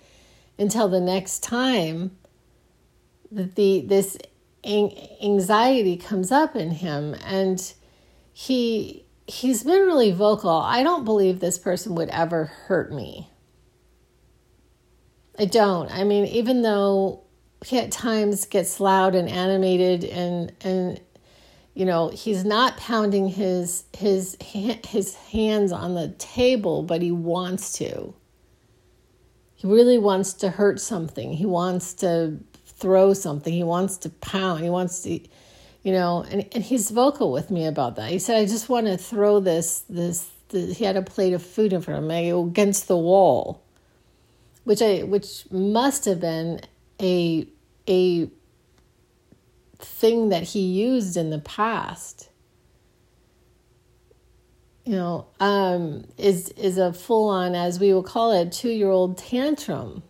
until 0.60 0.88
the 0.88 1.02
next 1.02 1.42
time 1.42 2.12
that 3.32 3.56
the 3.56 3.84
this 3.88 4.18
anxiety 4.64 5.98
comes 5.98 6.32
up 6.32 6.56
in 6.56 6.72
him 6.72 7.16
and 7.24 7.74
he 8.34 9.06
he's 9.28 9.64
been 9.64 9.82
really 9.82 10.12
vocal. 10.12 10.50
I 10.50 10.84
don't 10.84 11.06
believe 11.06 11.40
this 11.40 11.58
person 11.58 11.96
would 11.96 12.10
ever 12.10 12.46
hurt 12.46 12.92
me. 12.92 13.30
I 15.38 15.46
don't. 15.46 15.92
I 15.92 16.04
mean 16.04 16.26
even 16.26 16.62
though 16.62 17.24
he 17.66 17.80
at 17.80 17.92
times 17.92 18.46
gets 18.46 18.80
loud 18.80 19.16
and 19.16 19.30
animated 19.30 20.04
and 20.04 20.52
and 20.62 21.00
you 21.74 21.86
know 21.86 22.10
he's 22.10 22.44
not 22.44 22.78
pounding 22.78 23.28
his 23.28 23.84
his 23.94 24.38
his 24.42 25.16
hands 25.16 25.72
on 25.72 25.96
the 25.96 26.10
table 26.18 26.84
but 26.84 27.02
he 27.02 27.12
wants 27.12 27.74
to. 27.74 28.14
He 29.56 29.66
really 29.66 29.98
wants 29.98 30.34
to 30.34 30.52
hurt 30.52 30.80
something. 30.80 31.34
He 31.34 31.46
wants 31.48 31.96
to 31.96 32.38
throw 32.78 33.14
something. 33.14 33.54
He 33.54 33.64
wants 33.64 33.98
to 33.98 34.10
pound. 34.10 34.64
He 34.64 34.70
wants 34.70 35.02
to 35.02 35.20
you 35.84 35.94
know 35.94 36.26
and, 36.30 36.46
and 36.52 36.64
he's 36.64 36.92
vocal 36.92 37.32
with 37.32 37.50
me 37.52 37.66
about 37.66 37.96
that. 37.96 38.12
He 38.12 38.20
said 38.20 38.38
i 38.38 38.46
just 38.46 38.70
want 38.70 38.88
to 38.88 38.98
throw 38.98 39.40
this 39.40 39.84
this, 39.90 40.30
this 40.50 40.78
he 40.78 40.86
had 40.86 40.98
a 40.98 41.02
plate 41.02 41.34
of 41.34 41.44
food 41.44 41.74
in 41.74 41.82
front 41.82 42.04
of 42.04 42.10
me 42.10 42.30
against 42.30 42.88
the 42.88 42.98
wall 42.98 43.64
which 44.64 44.82
i 44.82 45.04
which 45.04 45.50
must 45.50 46.04
have 46.04 46.20
been 46.20 46.60
a 47.02 47.48
a 47.88 48.30
thing 49.80 50.30
that 50.30 50.44
he 50.44 50.60
used 50.60 51.16
in 51.18 51.30
the 51.30 51.40
past. 51.40 52.30
You 54.84 54.94
know 54.94 55.28
um, 55.40 56.06
is 56.18 56.50
is 56.50 56.78
a 56.78 56.94
full 56.94 57.30
on 57.30 57.56
as 57.56 57.80
we 57.80 57.94
will 57.94 58.04
call 58.04 58.32
it 58.32 58.52
two 58.52 58.70
year 58.70 58.90
old 58.90 59.18
tantrum 59.18 60.04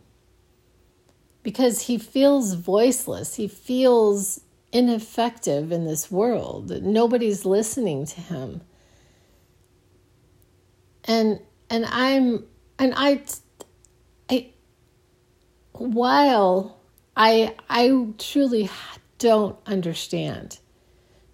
because 1.48 1.84
he 1.84 1.98
feels 1.98 2.54
voiceless 2.54 3.36
he 3.36 3.48
feels 3.48 4.42
ineffective 4.74 5.72
in 5.72 5.86
this 5.86 6.12
world 6.12 6.70
nobody's 6.84 7.46
listening 7.46 8.06
to 8.06 8.20
him 8.20 8.60
and 11.06 11.40
and 11.70 11.86
i'm 11.86 12.44
and 12.78 12.94
i 12.98 13.22
i 14.30 14.50
while 15.72 16.78
i 17.16 17.56
i 17.70 18.08
truly 18.18 18.70
don't 19.18 19.58
understand 19.66 20.60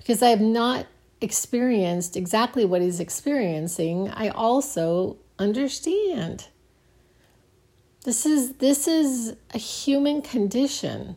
because 0.03 0.21
I 0.21 0.29
have 0.29 0.41
not 0.41 0.85
experienced 1.21 2.17
exactly 2.17 2.65
what 2.65 2.81
he's 2.81 2.99
experiencing. 2.99 4.09
I 4.09 4.29
also 4.29 5.17
understand. 5.39 6.47
This 8.03 8.25
is 8.25 8.53
this 8.53 8.87
is 8.87 9.35
a 9.53 9.57
human 9.57 10.21
condition 10.21 11.15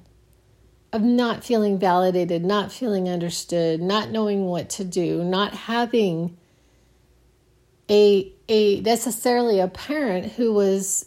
of 0.93 1.02
not 1.02 1.45
feeling 1.45 1.78
validated, 1.78 2.45
not 2.45 2.71
feeling 2.71 3.09
understood, 3.09 3.83
not 3.83 4.11
knowing 4.11 4.47
what 4.47 4.71
to 4.71 4.85
do, 4.85 5.25
not 5.25 5.52
having 5.52 6.37
a 7.90 8.33
a 8.49 8.81
necessarily 8.81 9.59
a 9.59 9.69
parent 9.69 10.33
who 10.33 10.52
was 10.52 11.07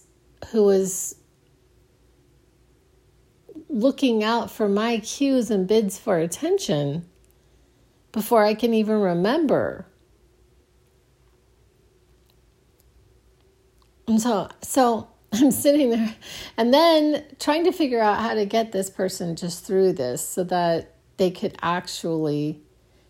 who 0.52 0.64
was 0.64 1.16
looking 3.70 4.24
out 4.24 4.52
for 4.52 4.68
my 4.68 5.00
cues 5.00 5.50
and 5.50 5.68
bids 5.68 5.98
for 5.98 6.18
attention 6.18 7.08
before 8.12 8.44
I 8.44 8.54
can 8.54 8.74
even 8.74 9.00
remember. 9.00 9.86
And 14.08 14.22
so 14.22 14.50
so 14.62 15.09
I'm 15.34 15.52
sitting 15.52 15.92
there 15.92 16.16
and 16.58 16.74
then 16.74 17.24
trying 17.40 17.64
to 17.66 17.72
figure 17.72 18.02
out 18.02 18.20
how 18.20 18.34
to 18.34 18.46
get 18.46 18.72
this 18.72 18.90
person 18.90 19.36
just 19.36 19.64
through 19.66 19.94
this 19.94 20.28
so 20.28 20.44
that 20.46 20.96
they 21.18 21.30
could 21.30 21.56
actually 21.62 22.64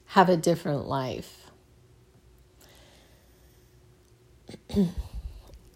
have 0.08 0.28
a 0.28 0.36
different 0.36 0.88
life. 0.88 1.52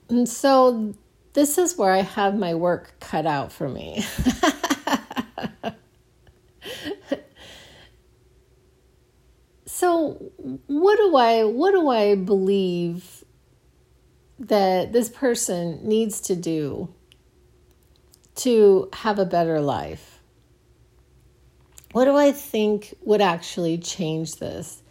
and 0.09 0.27
so 0.27 0.93
this 1.33 1.57
is 1.57 1.77
where 1.77 1.93
I 1.93 2.01
have 2.01 2.37
my 2.37 2.55
work 2.55 2.95
cut 2.99 3.25
out 3.25 3.51
for 3.51 3.69
me. 3.69 4.03
so 9.65 10.31
what 10.67 10.97
do 10.97 11.15
I 11.15 11.43
what 11.43 11.71
do 11.71 11.89
I 11.89 12.15
believe 12.15 13.22
that 14.39 14.91
this 14.91 15.09
person 15.09 15.87
needs 15.87 16.21
to 16.21 16.35
do 16.35 16.93
to 18.35 18.89
have 18.93 19.19
a 19.19 19.25
better 19.25 19.59
life? 19.61 20.19
What 21.91 22.05
do 22.05 22.15
I 22.15 22.31
think 22.31 22.95
would 23.01 23.21
actually 23.21 23.77
change 23.77 24.37
this? 24.37 24.81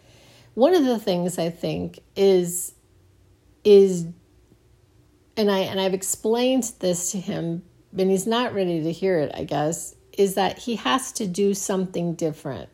One 0.53 0.73
of 0.73 0.85
the 0.85 0.99
things 0.99 1.37
I 1.37 1.49
think 1.49 1.99
is 2.15 2.73
is 3.63 4.07
and 5.35 5.49
I 5.49 5.59
and 5.59 5.79
I've 5.79 5.93
explained 5.93 6.71
this 6.79 7.11
to 7.11 7.19
him, 7.19 7.63
and 7.97 8.09
he's 8.09 8.27
not 8.27 8.53
ready 8.53 8.83
to 8.83 8.91
hear 8.91 9.19
it, 9.19 9.31
I 9.33 9.43
guess, 9.43 9.95
is 10.17 10.35
that 10.35 10.59
he 10.59 10.75
has 10.77 11.11
to 11.13 11.27
do 11.27 11.53
something 11.53 12.13
different. 12.13 12.69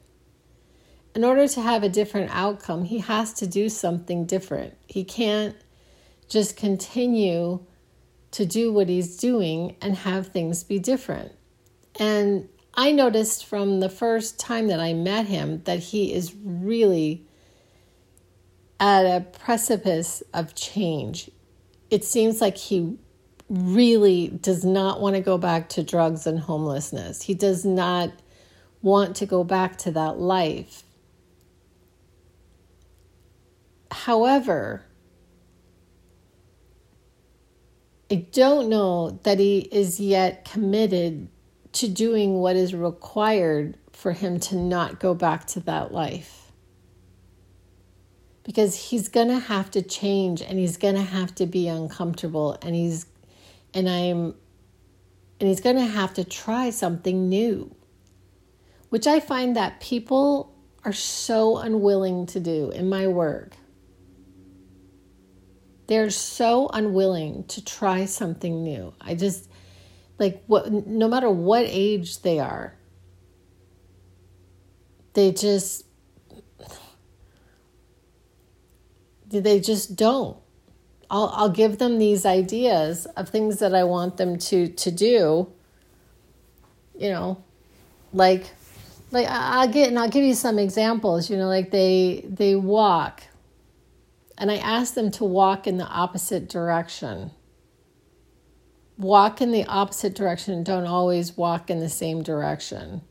In 1.15 1.23
order 1.23 1.47
to 1.47 1.61
have 1.61 1.83
a 1.83 1.89
different 1.89 2.29
outcome, 2.33 2.83
he 2.83 2.99
has 2.99 3.33
to 3.33 3.47
do 3.47 3.69
something 3.69 4.25
different. 4.25 4.77
He 4.88 5.03
can't 5.03 5.55
just 6.29 6.55
continue 6.55 7.65
to 8.31 8.45
do 8.45 8.71
what 8.71 8.88
he's 8.88 9.17
doing 9.17 9.75
and 9.81 9.95
have 9.98 10.27
things 10.27 10.63
be 10.63 10.79
different. 10.79 11.33
And 12.00 12.48
I 12.75 12.91
noticed 12.91 13.45
from 13.45 13.79
the 13.79 13.89
first 13.89 14.39
time 14.39 14.67
that 14.67 14.79
I 14.79 14.93
met 14.93 15.25
him 15.25 15.63
that 15.63 15.79
he 15.79 16.13
is 16.13 16.33
really 16.43 17.25
at 18.79 19.03
a 19.03 19.21
precipice 19.21 20.24
of 20.33 20.55
change. 20.55 21.29
It 21.89 22.05
seems 22.05 22.39
like 22.39 22.55
he 22.55 22.98
really 23.50 24.27
does 24.27 24.63
not 24.63 25.01
want 25.01 25.15
to 25.15 25.21
go 25.21 25.38
back 25.38 25.69
to 25.69 25.83
drugs 25.83 26.27
and 26.27 26.39
homelessness. 26.39 27.24
He 27.24 27.33
does 27.33 27.65
not 27.65 28.12
want 28.81 29.15
to 29.17 29.25
go 29.25 29.43
back 29.43 29.77
to 29.79 29.91
that 29.91 30.19
life. 30.19 30.83
However, 33.91 34.86
I 38.11 38.15
don't 38.31 38.69
know 38.69 39.19
that 39.23 39.37
he 39.37 39.59
is 39.59 39.99
yet 39.99 40.43
committed 40.43 41.27
to 41.73 41.88
doing 41.88 42.39
what 42.39 42.55
is 42.55 42.73
required 42.73 43.77
for 43.91 44.13
him 44.13 44.39
to 44.39 44.55
not 44.55 44.99
go 44.99 45.13
back 45.13 45.45
to 45.47 45.60
that 45.62 45.93
life. 45.93 46.51
Because 48.43 48.89
he's 48.89 49.10
going 49.10 49.27
to 49.27 49.38
have 49.38 49.69
to 49.71 49.84
change 49.84 50.41
and 50.41 50.57
he's 50.57 50.77
going 50.77 50.95
to 50.95 51.03
have 51.03 51.36
to 51.36 51.45
be 51.45 51.67
uncomfortable 51.67 52.57
and 52.63 52.73
he's 52.73 53.05
and 53.75 53.88
I'm 53.88 54.34
and 55.39 55.47
he's 55.47 55.62
going 55.62 55.75
to 55.75 55.86
have 55.86 56.15
to 56.15 56.23
try 56.23 56.71
something 56.71 57.29
new. 57.29 57.75
Which 58.89 59.05
I 59.05 59.19
find 59.19 59.55
that 59.55 59.79
people 59.79 60.51
are 60.84 60.93
so 60.93 61.57
unwilling 61.57 62.25
to 62.27 62.39
do 62.39 62.71
in 62.71 62.89
my 62.89 63.07
work. 63.07 63.55
They're 65.89 66.12
so 66.12 66.69
unwilling 66.71 67.45
to 67.45 67.65
try 67.65 68.06
something 68.06 68.63
new. 68.63 68.93
I 69.02 69.15
just 69.15 69.49
like 70.19 70.43
what 70.45 70.71
no 70.71 71.08
matter 71.08 71.32
what 71.32 71.65
age 71.67 72.21
they 72.21 72.38
are. 72.38 72.75
They 75.13 75.32
just 75.32 75.88
they 79.30 79.60
just 79.60 79.95
don't. 79.95 80.38
I'll 81.10 81.32
I'll 81.34 81.49
give 81.49 81.80
them 81.80 81.97
these 81.97 82.23
ideas 82.23 83.08
of 83.17 83.30
things 83.30 83.58
that 83.58 83.73
I 83.73 83.84
want 83.84 84.17
them 84.17 84.38
to 84.38 84.67
to 84.67 84.91
do. 84.91 85.52
You 86.99 87.10
know, 87.10 87.43
like 88.13 88.52
like 89.10 89.25
I'll 89.28 89.67
get 89.67 89.88
and 89.88 89.97
I'll 89.97 90.08
give 90.08 90.23
you 90.23 90.36
some 90.36 90.60
examples, 90.60 91.32
you 91.32 91.38
know, 91.38 91.47
like 91.47 91.71
they 91.71 92.23
they 92.30 92.56
walk 92.56 93.23
and 94.39 94.49
I 94.49 94.58
ask 94.58 94.93
them 94.93 95.12
to 95.12 95.25
walk 95.25 95.67
in 95.67 95.78
the 95.78 95.88
opposite 95.88 96.47
direction. 96.49 97.32
Walk 98.97 99.41
in 99.41 99.52
the 99.52 99.65
opposite 99.65 100.15
direction, 100.15 100.63
don't 100.63 100.88
always 100.88 101.38
walk 101.38 101.69
in 101.69 101.80
the 101.80 101.89
same 101.89 102.23
direction. 102.23 103.02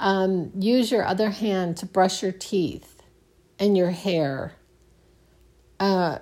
Um, 0.00 0.50
use 0.58 0.90
your 0.90 1.04
other 1.04 1.30
hand 1.30 1.76
to 1.78 1.86
brush 1.86 2.22
your 2.22 2.32
teeth 2.32 3.02
and 3.58 3.76
your 3.76 3.90
hair. 3.90 4.54
Uh, 5.78 6.18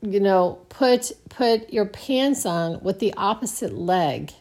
you 0.00 0.18
know, 0.18 0.58
put 0.68 1.12
put 1.28 1.72
your 1.72 1.86
pants 1.86 2.44
on 2.44 2.82
with 2.82 2.98
the 2.98 3.14
opposite 3.14 3.72
leg. 3.72 4.32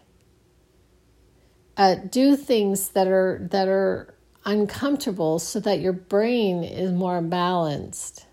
Uh, 1.78 1.96
do 1.96 2.36
things 2.36 2.90
that 2.90 3.08
are 3.08 3.48
that 3.52 3.68
are 3.68 4.16
uncomfortable 4.46 5.40
so 5.40 5.60
that 5.60 5.80
your 5.80 5.94
brain 5.94 6.64
is 6.64 6.92
more 6.92 7.22
balanced. 7.22 8.26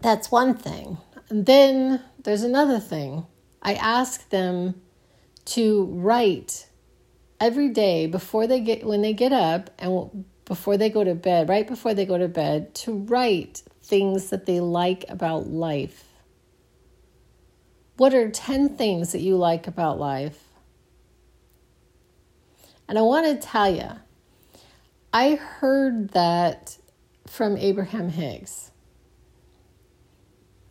That's 0.00 0.30
one 0.30 0.54
thing. 0.54 0.98
And 1.30 1.46
then 1.46 2.02
there's 2.22 2.42
another 2.42 2.78
thing. 2.78 3.26
I 3.62 3.74
ask 3.74 4.28
them 4.28 4.80
to 5.46 5.86
write 5.86 6.68
every 7.40 7.70
day 7.70 8.06
before 8.06 8.46
they 8.46 8.60
get 8.60 8.84
when 8.84 9.02
they 9.02 9.12
get 9.12 9.32
up 9.32 9.70
and 9.78 10.24
before 10.44 10.76
they 10.76 10.90
go 10.90 11.04
to 11.04 11.14
bed, 11.14 11.48
right 11.48 11.66
before 11.66 11.94
they 11.94 12.04
go 12.04 12.18
to 12.18 12.28
bed, 12.28 12.74
to 12.74 12.92
write 12.92 13.62
things 13.82 14.30
that 14.30 14.46
they 14.46 14.60
like 14.60 15.04
about 15.08 15.48
life. 15.48 16.04
What 17.96 18.12
are 18.12 18.28
10 18.28 18.76
things 18.76 19.12
that 19.12 19.20
you 19.20 19.36
like 19.36 19.66
about 19.66 19.98
life? 19.98 20.53
And 22.88 22.98
I 22.98 23.02
want 23.02 23.26
to 23.26 23.46
tell 23.46 23.72
you, 23.72 23.90
I 25.12 25.36
heard 25.36 26.10
that 26.10 26.78
from 27.26 27.56
Abraham 27.56 28.10
Hicks 28.10 28.70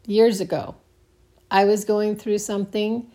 years 0.06 0.42
ago. 0.42 0.76
I 1.50 1.66
was 1.66 1.86
going 1.86 2.16
through 2.16 2.40
something 2.40 3.12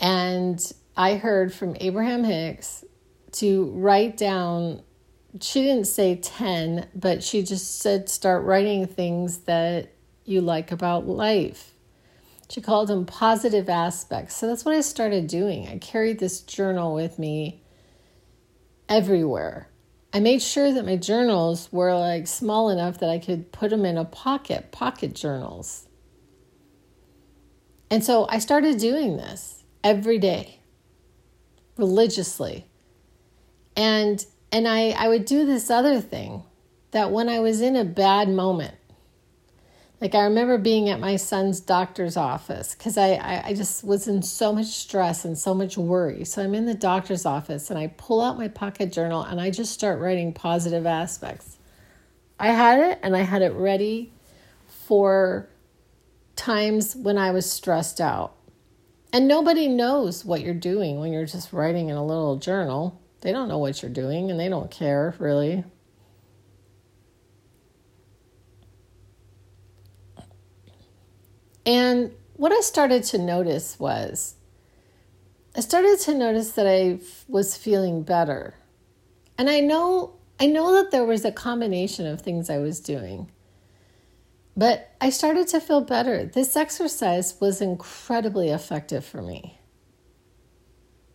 and 0.00 0.60
I 0.96 1.16
heard 1.16 1.52
from 1.52 1.76
Abraham 1.80 2.24
Hicks 2.24 2.84
to 3.32 3.66
write 3.74 4.16
down, 4.16 4.82
she 5.40 5.62
didn't 5.62 5.86
say 5.86 6.16
10, 6.16 6.88
but 6.94 7.22
she 7.22 7.42
just 7.42 7.80
said 7.80 8.08
start 8.08 8.44
writing 8.44 8.86
things 8.86 9.38
that 9.40 9.92
you 10.24 10.40
like 10.40 10.72
about 10.72 11.06
life. 11.06 11.72
She 12.48 12.60
called 12.60 12.88
them 12.88 13.06
positive 13.06 13.68
aspects. 13.68 14.36
So 14.36 14.46
that's 14.46 14.64
what 14.64 14.74
I 14.74 14.80
started 14.80 15.26
doing. 15.26 15.68
I 15.68 15.78
carried 15.78 16.18
this 16.18 16.40
journal 16.40 16.94
with 16.94 17.18
me 17.18 17.62
everywhere. 18.88 19.68
I 20.12 20.20
made 20.20 20.40
sure 20.40 20.72
that 20.72 20.86
my 20.86 20.96
journals 20.96 21.68
were 21.72 21.94
like 21.94 22.26
small 22.26 22.70
enough 22.70 22.98
that 23.00 23.10
I 23.10 23.18
could 23.18 23.52
put 23.52 23.70
them 23.70 23.84
in 23.84 23.98
a 23.98 24.04
pocket, 24.04 24.72
pocket 24.72 25.14
journals. 25.14 25.88
And 27.90 28.04
so 28.04 28.26
I 28.28 28.38
started 28.38 28.78
doing 28.78 29.16
this 29.16 29.64
every 29.84 30.18
day 30.18 30.60
religiously. 31.76 32.66
And 33.76 34.24
and 34.52 34.66
I, 34.66 34.90
I 34.90 35.08
would 35.08 35.24
do 35.24 35.44
this 35.44 35.70
other 35.70 36.00
thing 36.00 36.44
that 36.92 37.10
when 37.10 37.28
I 37.28 37.40
was 37.40 37.60
in 37.60 37.76
a 37.76 37.84
bad 37.84 38.28
moment, 38.28 38.74
like 40.06 40.14
I 40.14 40.22
remember 40.22 40.56
being 40.56 40.88
at 40.88 41.00
my 41.00 41.16
son's 41.16 41.58
doctor's 41.58 42.16
office 42.16 42.76
because 42.76 42.96
I, 42.96 43.14
I, 43.14 43.42
I, 43.46 43.54
just 43.54 43.82
was 43.82 44.06
in 44.06 44.22
so 44.22 44.52
much 44.52 44.66
stress 44.66 45.24
and 45.24 45.36
so 45.36 45.52
much 45.52 45.76
worry. 45.76 46.24
So 46.24 46.44
I'm 46.44 46.54
in 46.54 46.64
the 46.64 46.74
doctor's 46.74 47.26
office 47.26 47.70
and 47.70 47.76
I 47.76 47.88
pull 47.88 48.20
out 48.20 48.38
my 48.38 48.46
pocket 48.46 48.92
journal 48.92 49.22
and 49.22 49.40
I 49.40 49.50
just 49.50 49.72
start 49.72 49.98
writing 49.98 50.32
positive 50.32 50.86
aspects. 50.86 51.58
I 52.38 52.52
had 52.52 52.78
it 52.78 53.00
and 53.02 53.16
I 53.16 53.22
had 53.22 53.42
it 53.42 53.52
ready 53.54 54.12
for 54.86 55.48
times 56.36 56.94
when 56.94 57.18
I 57.18 57.32
was 57.32 57.50
stressed 57.50 58.00
out. 58.00 58.36
And 59.12 59.26
nobody 59.26 59.66
knows 59.66 60.24
what 60.24 60.40
you're 60.40 60.54
doing 60.54 61.00
when 61.00 61.12
you're 61.12 61.26
just 61.26 61.52
writing 61.52 61.88
in 61.88 61.96
a 61.96 62.06
little 62.06 62.36
journal. 62.36 63.02
They 63.22 63.32
don't 63.32 63.48
know 63.48 63.58
what 63.58 63.82
you're 63.82 63.90
doing 63.90 64.30
and 64.30 64.38
they 64.38 64.48
don't 64.48 64.70
care 64.70 65.16
really. 65.18 65.64
And 71.66 72.12
what 72.34 72.52
I 72.52 72.60
started 72.60 73.02
to 73.04 73.18
notice 73.18 73.78
was 73.78 74.36
I 75.56 75.60
started 75.60 75.98
to 76.00 76.14
notice 76.14 76.52
that 76.52 76.66
I 76.66 77.00
was 77.28 77.56
feeling 77.56 78.02
better. 78.02 78.54
And 79.36 79.50
I 79.50 79.60
know 79.60 80.14
I 80.38 80.46
know 80.46 80.74
that 80.74 80.90
there 80.90 81.04
was 81.04 81.24
a 81.24 81.32
combination 81.32 82.06
of 82.06 82.20
things 82.20 82.50
I 82.50 82.58
was 82.58 82.78
doing. 82.78 83.30
But 84.54 84.94
I 85.00 85.10
started 85.10 85.48
to 85.48 85.60
feel 85.60 85.80
better. 85.80 86.24
This 86.24 86.56
exercise 86.56 87.36
was 87.40 87.60
incredibly 87.60 88.50
effective 88.50 89.04
for 89.04 89.20
me. 89.20 89.58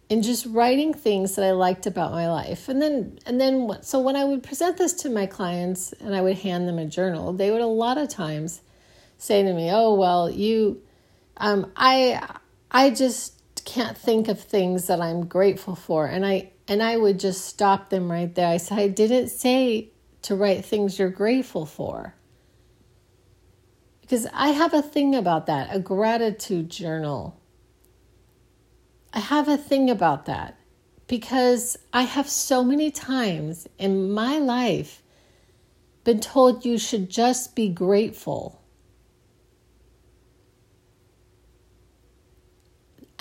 In 0.10 0.22
just 0.22 0.46
writing 0.48 0.94
things 0.94 1.36
that 1.36 1.46
I 1.46 1.52
liked 1.52 1.86
about 1.88 2.12
my 2.12 2.30
life. 2.30 2.68
And 2.68 2.82
then 2.82 3.20
and 3.26 3.40
then 3.40 3.78
so 3.82 4.00
when 4.00 4.16
I 4.16 4.26
would 4.26 4.44
present 4.44 4.78
this 4.78 4.94
to 5.04 5.10
my 5.10 5.28
clients 5.28 5.94
and 5.94 6.16
I 6.16 6.22
would 6.22 6.40
hand 6.40 6.68
them 6.68 6.80
a 6.80 6.86
journal, 6.86 7.32
they 7.32 7.52
would 7.52 7.62
a 7.62 7.68
lot 7.68 7.98
of 7.98 8.10
times 8.10 8.62
say 9.22 9.44
to 9.44 9.54
me, 9.54 9.70
"Oh, 9.72 9.94
well, 9.94 10.30
you 10.30 10.82
um 11.38 11.72
I 11.76 12.38
I 12.72 12.90
just 12.90 13.64
can't 13.66 13.98
think 13.98 14.28
of 14.28 14.40
things 14.40 14.88
that 14.88 15.02
I'm 15.02 15.26
grateful 15.28 15.76
for." 15.76 16.06
And 16.06 16.26
I 16.26 16.52
and 16.68 16.82
I 16.82 16.98
would 16.98 17.20
just 17.20 17.46
stop 17.46 17.90
them 17.90 18.10
right 18.10 18.34
there. 18.34 18.48
I 18.48 18.58
said, 18.58 18.80
I 18.80 18.88
didn't 18.88 19.28
say 19.28 19.90
to 20.22 20.36
write 20.36 20.64
things 20.64 20.98
you're 20.98 21.10
grateful 21.10 21.66
for. 21.66 22.16
Because 24.00 24.28
I 24.34 24.50
have 24.50 24.74
a 24.74 24.82
thing 24.82 25.16
about 25.16 25.48
that, 25.48 25.76
a 25.76 25.80
gratitude 25.80 26.70
journal. 26.70 27.40
I 29.14 29.20
have 29.20 29.48
a 29.48 29.58
thing 29.58 29.90
about 29.90 30.26
that 30.28 30.58
because 31.08 31.78
I 31.92 32.04
have 32.04 32.30
so 32.30 32.64
many 32.64 32.90
times 32.90 33.68
in 33.78 34.12
my 34.12 34.38
life 34.38 35.04
been 36.06 36.22
told 36.22 36.64
you 36.64 36.78
should 36.78 37.10
just 37.10 37.54
be 37.54 37.68
grateful. 37.68 38.61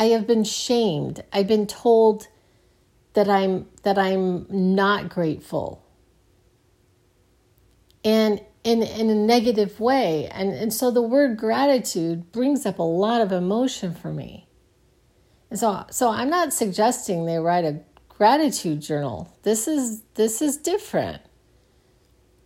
I 0.01 0.05
have 0.05 0.27
been 0.27 0.45
shamed. 0.45 1.23
I've 1.31 1.47
been 1.47 1.67
told 1.67 2.29
that 3.13 3.29
I'm 3.29 3.69
that 3.83 3.99
I'm 3.99 4.47
not 4.49 5.11
grateful. 5.11 5.85
And 8.03 8.41
in 8.65 8.83
in 8.83 9.11
a 9.11 9.15
negative 9.15 9.79
way. 9.79 10.27
And 10.29 10.55
and 10.55 10.73
so 10.73 10.91
the 10.91 11.03
word 11.03 11.37
gratitude 11.37 12.33
brings 12.33 12.65
up 12.65 12.79
a 12.79 12.83
lot 12.83 13.21
of 13.21 13.31
emotion 13.31 13.95
for 13.95 14.11
me. 14.11 14.49
And 15.51 15.59
so 15.59 15.85
so 15.91 16.09
I'm 16.09 16.31
not 16.31 16.55
suggesting 16.55 17.27
they 17.27 17.39
write 17.39 17.67
a 17.67 17.81
gratitude 18.09 18.81
journal. 18.81 19.37
This 19.43 19.69
is 19.69 20.01
this 20.15 20.41
is 20.41 20.57
different. 20.57 21.21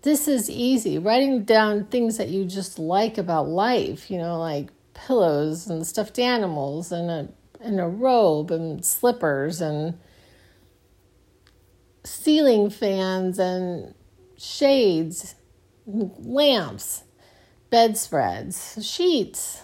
This 0.02 0.26
is 0.26 0.50
easy. 0.50 0.98
Writing 0.98 1.44
down 1.44 1.86
things 1.86 2.16
that 2.18 2.30
you 2.30 2.46
just 2.46 2.80
like 2.80 3.16
about 3.16 3.46
life, 3.46 4.10
you 4.10 4.18
know, 4.18 4.40
like 4.40 4.70
pillows 4.92 5.68
and 5.68 5.86
stuffed 5.86 6.18
animals 6.18 6.90
and 6.90 7.10
a 7.10 7.28
and 7.64 7.80
a 7.80 7.86
robe 7.86 8.50
and 8.50 8.84
slippers 8.84 9.60
and 9.60 9.98
ceiling 12.04 12.70
fans 12.70 13.38
and 13.38 13.94
shades, 14.36 15.34
lamps, 15.86 17.04
bedspreads, 17.70 18.78
sheets. 18.86 19.62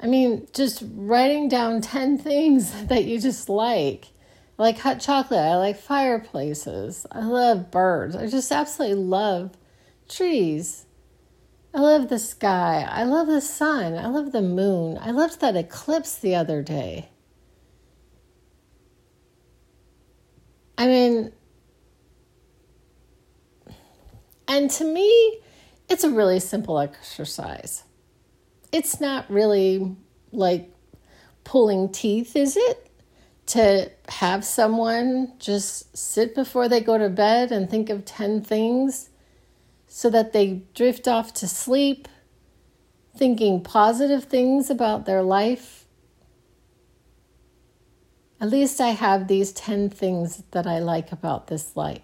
I 0.00 0.06
mean, 0.06 0.46
just 0.52 0.84
writing 0.94 1.48
down 1.48 1.80
10 1.80 2.18
things 2.18 2.72
that 2.86 3.04
you 3.04 3.20
just 3.20 3.48
like. 3.48 4.08
I 4.58 4.62
like 4.62 4.78
hot 4.78 5.00
chocolate. 5.00 5.40
I 5.40 5.56
like 5.56 5.78
fireplaces. 5.78 7.06
I 7.12 7.20
love 7.24 7.70
birds. 7.70 8.16
I 8.16 8.26
just 8.26 8.50
absolutely 8.50 8.96
love 8.96 9.52
trees. 10.08 10.86
I 11.74 11.80
love 11.80 12.08
the 12.08 12.18
sky. 12.18 12.86
I 12.88 13.04
love 13.04 13.26
the 13.26 13.40
sun. 13.40 13.94
I 13.94 14.06
love 14.06 14.32
the 14.32 14.42
moon. 14.42 14.98
I 15.00 15.10
loved 15.10 15.40
that 15.40 15.56
eclipse 15.56 16.16
the 16.16 16.34
other 16.34 16.62
day. 16.62 17.10
I 20.78 20.86
mean, 20.86 21.32
and 24.46 24.70
to 24.70 24.84
me, 24.84 25.40
it's 25.88 26.04
a 26.04 26.10
really 26.10 26.40
simple 26.40 26.78
exercise. 26.78 27.84
It's 28.72 29.00
not 29.00 29.30
really 29.30 29.96
like 30.32 30.72
pulling 31.44 31.90
teeth, 31.90 32.36
is 32.36 32.56
it? 32.56 32.90
To 33.46 33.90
have 34.08 34.44
someone 34.44 35.32
just 35.38 35.96
sit 35.96 36.34
before 36.34 36.68
they 36.68 36.80
go 36.80 36.96
to 36.96 37.08
bed 37.08 37.50
and 37.50 37.68
think 37.68 37.90
of 37.90 38.04
10 38.04 38.42
things 38.42 39.10
so 39.88 40.08
that 40.10 40.32
they 40.32 40.62
drift 40.74 41.08
off 41.08 41.34
to 41.34 41.48
sleep 41.48 42.06
thinking 43.16 43.60
positive 43.62 44.24
things 44.24 44.70
about 44.70 45.06
their 45.06 45.22
life 45.22 45.78
at 48.40 48.50
least 48.50 48.80
I 48.80 48.90
have 48.90 49.26
these 49.26 49.52
10 49.52 49.90
things 49.90 50.44
that 50.52 50.66
I 50.66 50.78
like 50.78 51.10
about 51.10 51.48
this 51.48 51.76
life. 51.76 52.02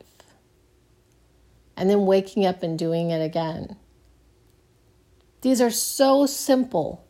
And 1.77 1.89
then 1.89 2.07
waking 2.07 2.45
up 2.45 2.63
and 2.63 2.79
doing 2.79 3.11
it 3.11 3.25
again. 3.25 3.77
These 5.43 5.61
are 5.61 5.71
so 5.71 6.27
simple. 6.27 7.05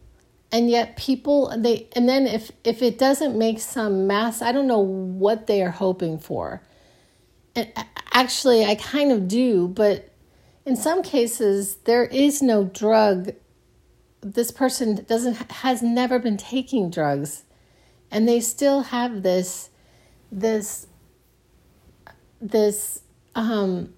And 0.50 0.70
yet 0.70 0.96
people 0.96 1.52
they 1.56 1.88
and 1.96 2.08
then 2.08 2.26
if 2.26 2.52
if 2.62 2.80
it 2.80 2.98
doesn't 2.98 3.36
make 3.36 3.58
some 3.58 4.06
mass, 4.06 4.40
I 4.40 4.52
don't 4.52 4.68
know 4.68 4.78
what 4.78 5.46
they 5.46 5.62
are 5.62 5.70
hoping 5.70 6.18
for. 6.18 6.62
And 7.56 7.72
actually 8.12 8.64
I 8.64 8.76
kind 8.76 9.10
of 9.10 9.28
do, 9.28 9.68
but 9.68 10.13
in 10.64 10.76
some 10.76 11.02
cases 11.02 11.76
there 11.84 12.04
is 12.04 12.42
no 12.42 12.64
drug. 12.64 13.32
This 14.20 14.50
person 14.50 15.04
doesn't 15.04 15.50
has 15.52 15.82
never 15.82 16.18
been 16.18 16.36
taking 16.36 16.90
drugs 16.90 17.44
and 18.10 18.28
they 18.28 18.40
still 18.40 18.82
have 18.82 19.22
this 19.22 19.70
this 20.30 20.86
this 22.40 23.02
um, 23.34 23.92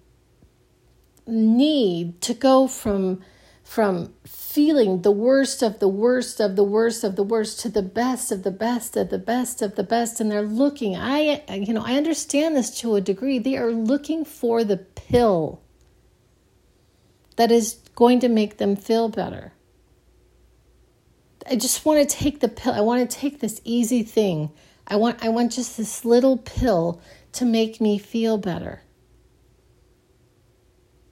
need 1.27 2.21
to 2.23 2.35
go 2.35 2.67
from 2.67 3.21
from 3.63 4.15
feeling 4.25 5.03
the 5.03 5.11
worst 5.11 5.61
of 5.61 5.81
the 5.81 5.89
worst 5.89 6.41
of 6.41 6.55
the 6.55 6.65
worst 6.65 7.03
of 7.03 7.17
the 7.17 7.23
worst 7.23 7.61
to 7.61 7.69
the 7.69 7.83
best 7.83 8.31
of 8.31 8.45
the 8.45 8.51
best 8.51 8.97
of 8.97 9.11
the 9.11 9.19
best 9.19 9.61
of 9.61 9.75
the 9.75 9.83
best 9.83 10.21
and 10.21 10.31
they're 10.31 10.43
looking. 10.43 10.97
I 10.97 11.43
you 11.51 11.75
know 11.75 11.85
i 11.85 11.97
understand 11.97 12.57
this 12.57 12.71
to 12.81 12.95
a 12.95 13.01
degree. 13.01 13.39
They 13.39 13.57
are 13.57 13.73
looking 13.73 14.25
for 14.25 14.65
the 14.65 14.79
pill 14.79 15.61
that 17.37 17.51
is 17.51 17.79
going 17.95 18.21
to 18.21 18.29
make 18.29 18.59
them 18.59 18.77
feel 18.77 19.09
better 19.09 19.53
I 21.49 21.57
just 21.57 21.85
want 21.85 22.09
to 22.09 22.17
take 22.17 22.41
the 22.41 22.49
pill. 22.49 22.73
I 22.73 22.81
want 22.81 23.09
to 23.09 23.17
take 23.17 23.41
this 23.41 23.61
easy 23.65 24.03
thing. 24.03 24.51
I 24.87 24.97
want 24.97 25.25
I 25.25 25.29
want 25.29 25.53
just 25.53 25.77
this 25.77 26.05
little 26.05 26.39
pill 26.39 27.01
to 27.33 27.45
make 27.45 27.81
me 27.81 27.99
feel 27.99 28.39
better. 28.39 28.83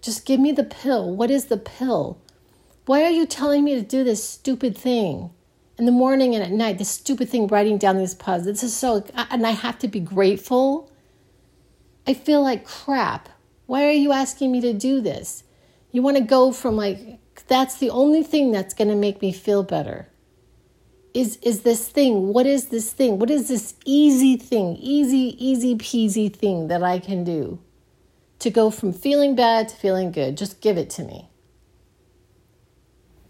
Just 0.03 0.27
give 0.27 0.41
me 0.41 0.53
the 0.53 0.65
pill. 0.65 1.15
What 1.15 1.31
is 1.31 1.47
the 1.47 1.57
pill? 1.57 2.21
Why 2.87 3.05
are 3.05 3.11
you 3.11 3.27
telling 3.27 3.65
me 3.65 3.75
to 3.75 3.83
do 3.83 4.05
this 4.05 4.29
stupid 4.29 4.77
thing? 4.77 5.31
In 5.79 5.87
the 5.87 5.93
morning 5.93 6.35
and 6.35 6.45
at 6.45 6.53
night, 6.53 6.79
this 6.79 6.91
stupid 6.91 7.29
thing 7.29 7.49
writing 7.49 7.79
down 7.79 7.99
these 7.99 8.15
puzzles. 8.15 8.47
This 8.47 8.63
is 8.63 8.77
so 8.77 9.05
and 9.31 9.47
I 9.47 9.51
have 9.51 9.79
to 9.81 9.89
be 9.89 10.01
grateful. 10.01 10.91
I 12.07 12.15
feel 12.15 12.43
like 12.43 12.67
crap. 12.67 13.29
Why 13.67 13.87
are 13.87 13.93
you 13.93 14.13
asking 14.13 14.53
me 14.53 14.61
to 14.61 14.73
do 14.73 15.01
this? 15.01 15.45
You 15.95 16.03
want 16.03 16.17
to 16.17 16.25
go 16.25 16.51
from 16.51 16.75
like 16.75 17.21
that's 17.47 17.77
the 17.77 17.91
only 17.91 18.25
thing 18.25 18.51
that's 18.51 18.75
going 18.75 18.89
to 18.89 18.97
make 18.97 19.23
me 19.23 19.31
feel 19.31 19.63
better. 19.63 20.09
Is 21.15 21.37
is 21.37 21.61
this 21.61 21.89
thing 21.89 22.33
what 22.33 22.47
is 22.47 22.67
this 22.67 22.93
thing? 22.93 23.21
What 23.21 23.31
is 23.31 23.47
this 23.47 23.75
easy 23.85 24.37
thing 24.37 24.77
easy 24.81 25.37
easy 25.39 25.77
peasy 25.77 26.35
thing 26.35 26.67
that 26.67 26.83
i 26.83 26.99
can 26.99 27.23
do 27.23 27.61
to 28.41 28.51
go 28.51 28.71
from 28.71 28.93
feeling 28.93 29.37
bad 29.37 29.69
to 29.69 29.77
feeling 29.77 30.11
good? 30.11 30.37
Just 30.37 30.61
give 30.61 30.77
it 30.77 30.91
to 30.91 31.05
me. 31.05 31.29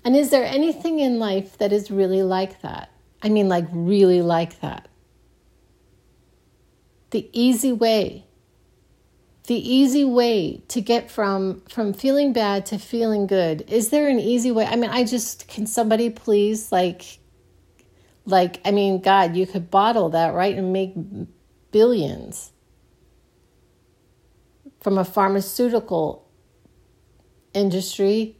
And 0.02 0.16
is 0.16 0.30
there 0.30 0.46
anything 0.46 1.00
in 1.00 1.18
life 1.18 1.58
that 1.58 1.70
is 1.70 1.90
really 1.90 2.22
like 2.22 2.62
that? 2.62 2.88
I 3.22 3.28
mean 3.28 3.50
like 3.50 3.66
really 3.72 4.22
like 4.22 4.60
that. 4.62 4.88
The 7.10 7.28
easy 7.34 7.72
way 7.72 8.24
the 9.46 9.54
easy 9.54 10.04
way 10.04 10.62
to 10.68 10.80
get 10.80 11.10
from 11.10 11.60
from 11.68 11.92
feeling 11.92 12.32
bad 12.32 12.64
to 12.64 12.78
feeling 12.78 13.26
good 13.26 13.62
is 13.68 13.90
there 13.90 14.08
an 14.08 14.18
easy 14.18 14.50
way 14.50 14.64
i 14.66 14.76
mean 14.76 14.90
i 14.90 15.04
just 15.04 15.46
can 15.48 15.66
somebody 15.66 16.08
please 16.08 16.72
like 16.72 17.18
like, 18.26 18.60
I 18.64 18.70
mean, 18.70 19.00
God, 19.00 19.36
you 19.36 19.46
could 19.46 19.70
bottle 19.70 20.08
that, 20.10 20.34
right, 20.34 20.56
and 20.56 20.72
make 20.72 20.94
billions 21.70 22.52
from 24.80 24.98
a 24.98 25.04
pharmaceutical 25.04 26.28
industry. 27.52 28.36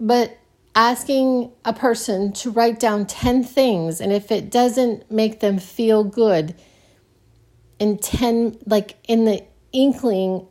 but 0.00 0.38
asking 0.78 1.50
a 1.64 1.72
person 1.72 2.32
to 2.32 2.52
write 2.52 2.78
down 2.78 3.04
10 3.04 3.42
things 3.42 4.00
and 4.00 4.12
if 4.12 4.30
it 4.30 4.48
doesn't 4.48 5.10
make 5.10 5.40
them 5.40 5.58
feel 5.58 6.04
good 6.04 6.54
in 7.80 7.98
10 7.98 8.58
like 8.64 8.96
in 9.08 9.24
the 9.24 9.44
inkling 9.72 10.46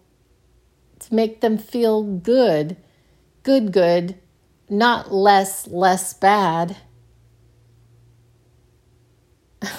to 0.99 1.15
make 1.15 1.39
them 1.39 1.57
feel 1.57 2.03
good 2.03 2.75
good 3.43 3.71
good 3.71 4.19
not 4.69 5.13
less 5.13 5.67
less 5.67 6.13
bad. 6.13 6.75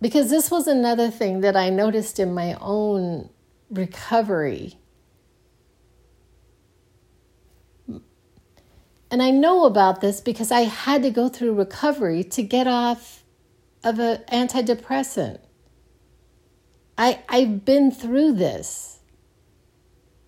Because 0.00 0.30
this 0.30 0.48
was 0.48 0.68
another 0.68 1.10
thing 1.10 1.40
that 1.40 1.56
I 1.56 1.70
noticed 1.70 2.20
in 2.20 2.32
my 2.32 2.56
own 2.60 3.30
recovery 3.68 4.78
And 9.10 9.22
I 9.22 9.30
know 9.30 9.64
about 9.64 10.00
this 10.00 10.20
because 10.20 10.50
I 10.50 10.60
had 10.62 11.02
to 11.02 11.10
go 11.10 11.28
through 11.28 11.54
recovery 11.54 12.22
to 12.24 12.42
get 12.42 12.66
off 12.66 13.24
of 13.82 13.98
an 13.98 14.22
antidepressant. 14.30 15.38
I, 16.96 17.20
I've 17.28 17.64
been 17.64 17.90
through 17.90 18.32
this 18.32 18.98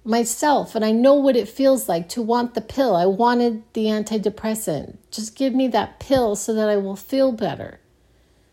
myself, 0.05 0.75
and 0.75 0.85
I 0.85 0.93
know 0.93 1.15
what 1.15 1.37
it 1.37 1.49
feels 1.49 1.89
like 1.89 2.09
to 2.11 2.23
want 2.23 2.55
the 2.55 2.61
pill. 2.61 2.97
I 2.97 3.07
wanted 3.07 3.65
the 3.75 3.87
antidepressant. 3.87 4.97
Just 5.11 5.37
give 5.37 5.55
me 5.55 5.69
that 5.69 6.01
pill 6.01 6.37
so 6.37 6.55
that 6.55 6.69
I 6.69 6.77
will 6.77 6.97
feel 6.97 7.33
better. 7.33 7.81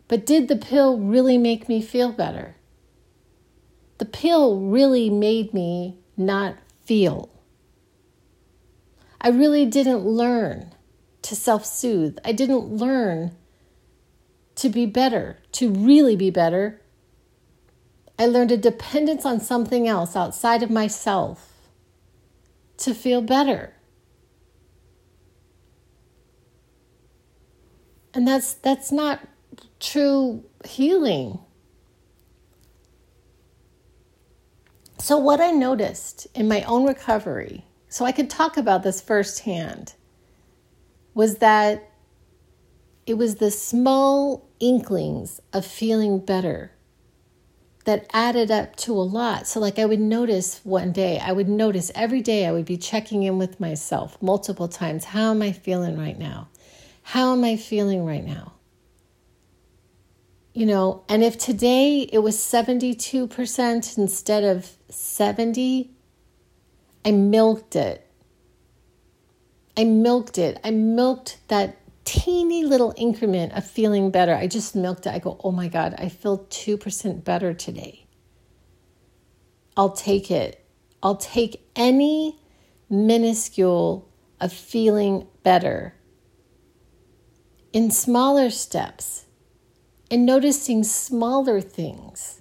But 0.07 0.25
did 0.25 0.47
the 0.47 0.55
pill 0.55 0.97
really 0.99 1.37
make 1.37 1.69
me 1.69 1.81
feel 1.81 2.11
better? 2.11 2.55
The 3.97 4.05
pill 4.05 4.59
really 4.61 5.09
made 5.09 5.53
me 5.53 5.97
not 6.17 6.57
feel. 6.85 7.29
I 9.19 9.29
really 9.29 9.65
didn't 9.65 10.05
learn 10.05 10.73
to 11.23 11.35
self 11.35 11.65
soothe. 11.65 12.17
I 12.23 12.31
didn't 12.31 12.69
learn 12.69 13.35
to 14.55 14.69
be 14.69 14.85
better, 14.85 15.37
to 15.53 15.69
really 15.69 16.15
be 16.15 16.29
better. 16.29 16.81
I 18.19 18.25
learned 18.25 18.51
a 18.51 18.57
dependence 18.57 19.25
on 19.25 19.39
something 19.39 19.87
else 19.87 20.15
outside 20.15 20.63
of 20.63 20.71
myself 20.71 21.53
to 22.77 22.93
feel 22.93 23.21
better. 23.21 23.73
And 28.13 28.27
that's 28.27 28.53
that's 28.55 28.91
not 28.91 29.27
true 29.79 30.43
healing. 30.65 31.39
So 34.99 35.17
what 35.17 35.39
I 35.39 35.51
noticed 35.51 36.25
in 36.33 36.47
my 36.47 36.63
own 36.63 36.87
recovery 36.87 37.66
so 37.89 38.05
I 38.05 38.11
could 38.11 38.29
talk 38.29 38.57
about 38.57 38.83
this 38.83 39.01
firsthand, 39.01 39.93
was 41.13 41.37
that 41.37 41.89
it 43.05 43.17
was 43.17 43.35
the 43.35 43.51
small 43.51 44.47
inklings 44.59 45.39
of 45.53 45.65
feeling 45.65 46.19
better 46.19 46.71
that 47.85 48.05
added 48.11 48.51
up 48.51 48.75
to 48.75 48.91
a 48.91 49.01
lot. 49.01 49.47
So, 49.47 49.61
like, 49.61 49.79
I 49.79 49.85
would 49.85 50.01
notice 50.01 50.59
one 50.65 50.91
day, 50.91 51.19
I 51.19 51.31
would 51.31 51.47
notice 51.47 51.89
every 51.95 52.21
day 52.21 52.45
I 52.45 52.51
would 52.51 52.65
be 52.65 52.75
checking 52.75 53.23
in 53.23 53.37
with 53.37 53.61
myself 53.61 54.21
multiple 54.21 54.67
times. 54.67 55.05
How 55.05 55.31
am 55.31 55.41
I 55.41 55.53
feeling 55.53 55.97
right 55.97 56.19
now? 56.19 56.49
How 57.01 57.31
am 57.31 57.45
I 57.45 57.55
feeling 57.55 58.03
right 58.03 58.25
now? 58.25 58.51
You 60.53 60.65
know, 60.65 61.05
and 61.07 61.23
if 61.23 61.37
today 61.37 62.01
it 62.11 62.19
was 62.19 62.35
72% 62.35 63.97
instead 63.97 64.43
of 64.43 64.75
70, 64.89 65.91
I 67.07 67.11
milked 67.11 67.77
it. 67.77 68.05
I 69.77 69.85
milked 69.85 70.37
it. 70.37 70.59
I 70.61 70.71
milked 70.71 71.37
that 71.47 71.77
teeny 72.03 72.65
little 72.65 72.93
increment 72.97 73.53
of 73.53 73.65
feeling 73.65 74.11
better. 74.11 74.35
I 74.35 74.47
just 74.47 74.75
milked 74.75 75.05
it. 75.05 75.13
I 75.13 75.19
go, 75.19 75.39
oh 75.41 75.53
my 75.53 75.69
God, 75.69 75.95
I 75.97 76.09
feel 76.09 76.39
2% 76.39 77.23
better 77.23 77.53
today. 77.53 78.07
I'll 79.77 79.93
take 79.93 80.29
it. 80.29 80.65
I'll 81.01 81.15
take 81.15 81.65
any 81.77 82.41
minuscule 82.89 84.09
of 84.41 84.51
feeling 84.51 85.27
better 85.43 85.95
in 87.71 87.89
smaller 87.89 88.49
steps 88.49 89.27
and 90.11 90.25
noticing 90.25 90.83
smaller 90.83 91.61
things. 91.61 92.36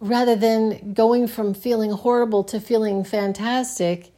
Rather 0.00 0.36
than 0.36 0.92
going 0.92 1.26
from 1.26 1.54
feeling 1.54 1.90
horrible 1.90 2.44
to 2.44 2.60
feeling 2.60 3.04
fantastic 3.04 4.12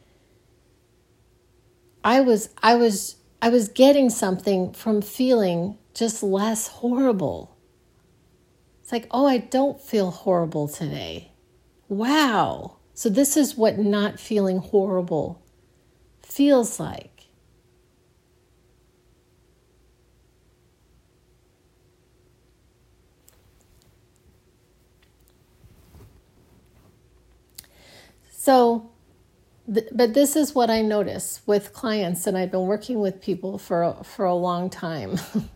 i 2.03 2.19
was 2.21 2.49
i 2.61 2.75
was 2.75 3.15
i 3.41 3.49
was 3.49 3.67
getting 3.69 4.09
something 4.09 4.71
from 4.73 5.01
feeling 5.01 5.77
just 5.93 6.23
less 6.23 6.67
horrible. 6.67 7.55
It's 8.81 8.91
like 8.91 9.07
oh 9.11 9.25
i 9.25 9.37
don't 9.37 9.79
feel 9.81 10.11
horrible 10.11 10.67
today. 10.67 11.31
Wow. 11.87 12.77
So 12.93 13.09
this 13.09 13.35
is 13.35 13.57
what 13.57 13.77
not 13.77 14.19
feeling 14.19 14.59
horrible 14.59 15.41
feels 16.21 16.79
like 16.79 17.10
So, 28.41 28.89
but 29.67 30.15
this 30.15 30.35
is 30.35 30.55
what 30.55 30.71
I 30.71 30.81
notice 30.81 31.43
with 31.45 31.73
clients, 31.73 32.25
and 32.25 32.35
I've 32.35 32.49
been 32.49 32.65
working 32.65 32.99
with 32.99 33.21
people 33.21 33.59
for 33.59 33.97
for 34.03 34.25
a 34.25 34.33
long 34.33 34.71
time. 34.71 35.19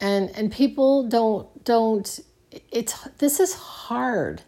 and 0.00 0.30
and 0.36 0.52
people 0.52 1.08
don't 1.08 1.64
don't 1.64 2.20
it's 2.70 3.08
this 3.18 3.40
is 3.40 3.54
hard. 3.54 4.42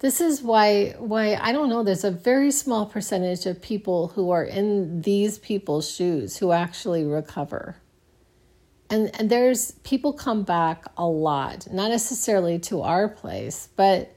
This 0.00 0.20
is 0.20 0.42
why 0.42 0.94
why 0.98 1.36
I 1.36 1.52
don't 1.52 1.70
know. 1.70 1.82
There's 1.82 2.04
a 2.04 2.10
very 2.10 2.50
small 2.50 2.84
percentage 2.84 3.46
of 3.46 3.62
people 3.62 4.08
who 4.08 4.30
are 4.30 4.44
in 4.44 5.00
these 5.00 5.38
people's 5.38 5.90
shoes 5.90 6.36
who 6.36 6.52
actually 6.52 7.06
recover. 7.06 7.76
And, 8.90 9.10
and 9.18 9.30
there's 9.30 9.72
people 9.84 10.12
come 10.12 10.42
back 10.42 10.84
a 10.98 11.06
lot, 11.06 11.66
not 11.72 11.88
necessarily 11.88 12.58
to 12.58 12.82
our 12.82 13.08
place, 13.08 13.70
but 13.74 14.14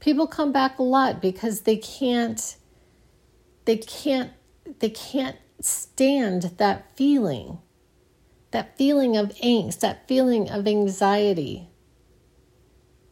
people 0.00 0.26
come 0.26 0.50
back 0.50 0.78
a 0.78 0.82
lot 0.82 1.20
because 1.20 1.62
they 1.62 1.76
can't 1.76 2.56
they 3.66 3.76
can't 3.76 4.32
they 4.80 4.90
can't 4.90 5.36
stand 5.60 6.42
that 6.56 6.96
feeling 6.96 7.58
that 8.50 8.76
feeling 8.76 9.16
of 9.16 9.28
angst 9.36 9.80
that 9.80 10.08
feeling 10.08 10.50
of 10.50 10.66
anxiety. 10.66 11.68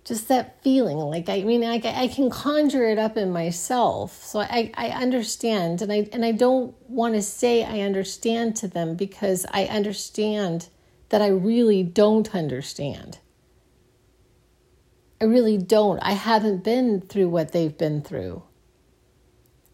Just 0.05 0.29
that 0.29 0.63
feeling 0.63 0.97
like 0.97 1.29
i 1.29 1.43
mean 1.43 1.63
i, 1.63 1.81
I 1.85 2.09
can 2.09 2.31
conjure 2.31 2.89
it 2.89 2.99
up 2.99 3.19
in 3.19 3.31
myself. 3.31 4.25
So 4.25 4.41
i, 4.41 4.71
I 4.75 4.89
understand 4.89 5.83
and 5.83 5.93
i 5.93 6.09
and 6.15 6.25
i 6.25 6.33
don't 6.33 6.75
want 6.89 7.15
to 7.15 7.21
say 7.23 7.63
i 7.63 7.81
understand 7.81 8.57
to 8.57 8.69
them 8.69 8.97
because 8.97 9.45
i 9.53 9.67
understand 9.67 10.69
that 11.11 11.21
i 11.21 11.29
really 11.29 11.83
don't 11.83 12.35
understand 12.35 13.19
I 15.21 15.25
really 15.25 15.59
don't. 15.59 15.99
I 16.01 16.13
haven't 16.13 16.63
been 16.63 17.01
through 17.01 17.29
what 17.29 17.53
they've 17.53 17.77
been 17.77 18.03
through. 18.03 18.43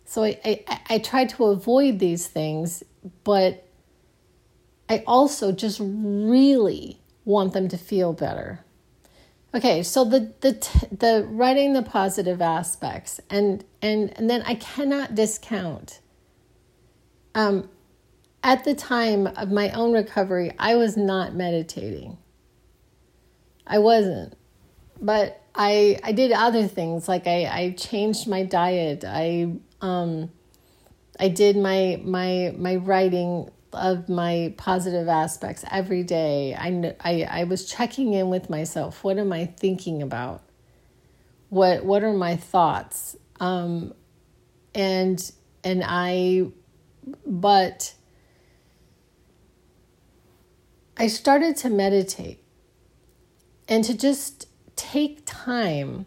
So 0.04 0.24
I, 0.24 0.38
I, 0.44 0.80
I 0.90 0.98
try 0.98 1.24
to 1.26 1.44
avoid 1.46 1.98
these 1.98 2.26
things, 2.26 2.82
but 3.24 3.66
I 4.88 5.02
also 5.06 5.52
just 5.52 5.80
really 5.82 7.00
want 7.24 7.52
them 7.52 7.68
to 7.68 7.78
feel 7.78 8.12
better. 8.12 8.64
Okay, 9.54 9.82
so 9.82 10.04
the 10.04 10.32
the 10.40 10.52
the 10.90 11.26
writing 11.28 11.74
the 11.74 11.82
positive 11.82 12.42
aspects 12.42 13.20
and 13.30 13.64
and 13.80 14.12
and 14.18 14.28
then 14.28 14.42
I 14.42 14.56
cannot 14.56 15.14
discount. 15.14 16.00
Um, 17.36 17.68
at 18.42 18.64
the 18.64 18.74
time 18.74 19.26
of 19.26 19.50
my 19.50 19.70
own 19.70 19.92
recovery, 19.92 20.52
I 20.58 20.74
was 20.74 20.96
not 20.96 21.34
meditating. 21.34 22.18
I 23.66 23.78
wasn't 23.78 24.36
but 25.04 25.42
I 25.54 26.00
I 26.02 26.12
did 26.12 26.32
other 26.32 26.66
things 26.66 27.06
like 27.08 27.26
I 27.26 27.44
I 27.44 27.74
changed 27.76 28.26
my 28.26 28.42
diet. 28.42 29.04
I 29.06 29.52
um 29.82 30.30
I 31.20 31.28
did 31.28 31.56
my 31.56 32.00
my 32.02 32.54
my 32.56 32.76
writing 32.76 33.50
of 33.74 34.08
my 34.08 34.54
positive 34.56 35.08
aspects 35.08 35.64
every 35.70 36.02
day. 36.04 36.54
I 36.54 36.94
I 37.00 37.40
I 37.40 37.44
was 37.44 37.70
checking 37.70 38.14
in 38.14 38.30
with 38.30 38.48
myself. 38.48 39.04
What 39.04 39.18
am 39.18 39.32
I 39.32 39.44
thinking 39.44 40.02
about? 40.02 40.42
What 41.50 41.84
what 41.84 42.02
are 42.02 42.14
my 42.14 42.36
thoughts? 42.36 43.14
Um 43.40 43.92
and 44.74 45.32
and 45.62 45.84
I 45.86 46.46
but 47.26 47.92
I 50.96 51.08
started 51.08 51.58
to 51.58 51.68
meditate 51.68 52.42
and 53.68 53.84
to 53.84 53.94
just 53.94 54.46
take 54.76 55.22
time 55.24 56.06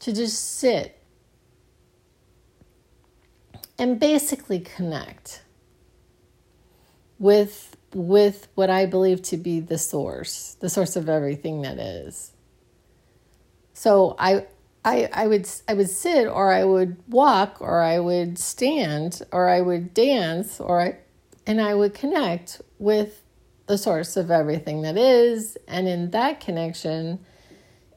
to 0.00 0.12
just 0.12 0.58
sit 0.58 1.00
and 3.78 3.98
basically 3.98 4.60
connect 4.60 5.42
with 7.18 7.76
with 7.94 8.48
what 8.56 8.70
I 8.70 8.86
believe 8.86 9.22
to 9.22 9.36
be 9.36 9.60
the 9.60 9.78
source, 9.78 10.56
the 10.60 10.68
source 10.68 10.96
of 10.96 11.08
everything 11.08 11.62
that 11.62 11.78
is. 11.78 12.32
So 13.72 14.16
I 14.18 14.46
I, 14.84 15.08
I 15.12 15.26
would 15.26 15.48
I 15.66 15.74
would 15.74 15.88
sit 15.88 16.26
or 16.26 16.52
I 16.52 16.64
would 16.64 16.96
walk 17.08 17.56
or 17.60 17.80
I 17.82 17.98
would 17.98 18.38
stand 18.38 19.22
or 19.32 19.48
I 19.48 19.60
would 19.60 19.94
dance 19.94 20.60
or 20.60 20.80
I 20.80 20.98
and 21.46 21.60
I 21.60 21.74
would 21.74 21.94
connect 21.94 22.60
with 22.78 23.22
the 23.66 23.78
source 23.78 24.16
of 24.16 24.30
everything 24.30 24.82
that 24.82 24.96
is 24.96 25.56
and 25.66 25.88
in 25.88 26.10
that 26.10 26.40
connection 26.40 27.18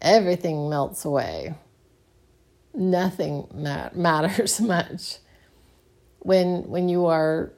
everything 0.02 0.70
melts 0.70 1.06
away. 1.06 1.56
Nothing 2.74 3.48
mat- 3.54 3.96
matters 3.96 4.62
much. 4.62 5.18
When 6.20 6.70
when 6.70 6.90
you 6.90 7.06
are 7.06 7.54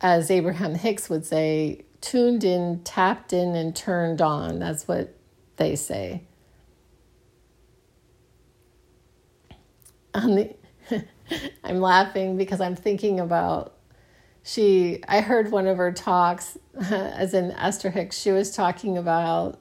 as 0.00 0.30
Abraham 0.30 0.74
Hicks 0.74 1.08
would 1.08 1.24
say 1.24 1.84
tuned 2.00 2.44
in 2.44 2.82
tapped 2.84 3.32
in 3.32 3.54
and 3.54 3.74
turned 3.74 4.20
on 4.20 4.58
that's 4.58 4.86
what 4.86 5.14
they 5.56 5.76
say. 5.76 6.24
On 10.14 10.34
the 10.34 10.54
I'm 11.64 11.80
laughing 11.80 12.36
because 12.36 12.60
I'm 12.60 12.76
thinking 12.76 13.18
about 13.18 13.73
she 14.44 15.02
I 15.08 15.22
heard 15.22 15.50
one 15.50 15.66
of 15.66 15.78
her 15.78 15.90
talks 15.90 16.56
as 16.90 17.34
in 17.34 17.50
Esther 17.52 17.90
Hicks 17.90 18.16
she 18.16 18.30
was 18.30 18.54
talking 18.54 18.96
about 18.96 19.60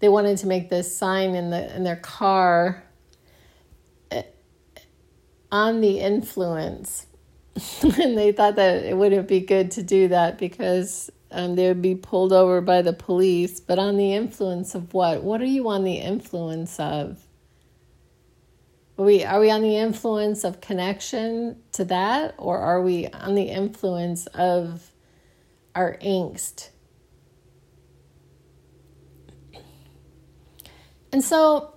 they 0.00 0.08
wanted 0.08 0.38
to 0.38 0.46
make 0.46 0.70
this 0.70 0.96
sign 0.96 1.34
in 1.34 1.50
the 1.50 1.74
in 1.76 1.84
their 1.84 1.96
car 1.96 2.82
eh, 4.10 4.22
on 5.52 5.80
the 5.80 6.00
influence. 6.00 7.06
And 7.82 8.16
they 8.16 8.32
thought 8.32 8.56
that 8.56 8.84
it 8.84 8.96
wouldn't 8.96 9.28
be 9.28 9.40
good 9.40 9.72
to 9.72 9.82
do 9.82 10.08
that 10.08 10.38
because 10.38 11.10
um, 11.30 11.56
they 11.56 11.68
would 11.68 11.82
be 11.82 11.94
pulled 11.94 12.32
over 12.32 12.60
by 12.60 12.80
the 12.80 12.94
police. 12.94 13.60
But 13.60 13.78
on 13.78 13.98
the 13.98 14.14
influence 14.14 14.74
of 14.74 14.94
what? 14.94 15.22
What 15.22 15.42
are 15.42 15.46
you 15.46 15.68
on 15.68 15.84
the 15.84 15.96
influence 15.96 16.80
of 16.80 17.26
are 19.00 19.04
we 19.04 19.24
are 19.24 19.40
we 19.40 19.50
on 19.50 19.62
the 19.62 19.76
influence 19.76 20.44
of 20.44 20.60
connection 20.60 21.56
to 21.72 21.86
that 21.86 22.34
or 22.36 22.58
are 22.58 22.82
we 22.82 23.06
on 23.08 23.34
the 23.34 23.44
influence 23.44 24.26
of 24.26 24.90
our 25.74 25.96
angst? 26.02 26.68
And 31.12 31.24
so 31.24 31.76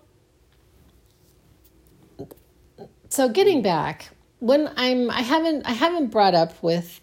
so 3.07 3.29
getting 3.29 3.61
back, 3.61 4.09
when 4.39 4.69
I'm 4.75 5.09
I 5.09 5.21
haven't 5.21 5.65
I 5.65 5.71
haven't 5.71 6.07
brought 6.07 6.35
up 6.35 6.61
with 6.61 6.99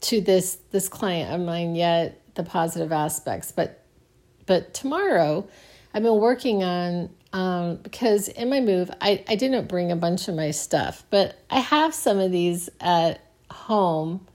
to 0.00 0.20
this 0.20 0.58
this 0.72 0.88
client 0.88 1.32
of 1.32 1.46
mine 1.46 1.76
yet 1.76 2.20
the 2.34 2.42
positive 2.42 2.90
aspects, 2.90 3.52
but 3.52 3.84
but 4.46 4.74
tomorrow 4.74 5.48
I've 5.94 6.02
been 6.02 6.18
working 6.18 6.64
on 6.64 7.10
um, 7.32 7.76
because 7.76 8.28
in 8.28 8.50
my 8.50 8.60
move, 8.60 8.90
I, 9.00 9.24
I 9.28 9.36
didn't 9.36 9.68
bring 9.68 9.92
a 9.92 9.96
bunch 9.96 10.28
of 10.28 10.34
my 10.34 10.50
stuff, 10.50 11.04
but 11.10 11.38
I 11.48 11.60
have 11.60 11.94
some 11.94 12.18
of 12.18 12.32
these 12.32 12.68
at 12.80 13.20
home. 13.50 14.26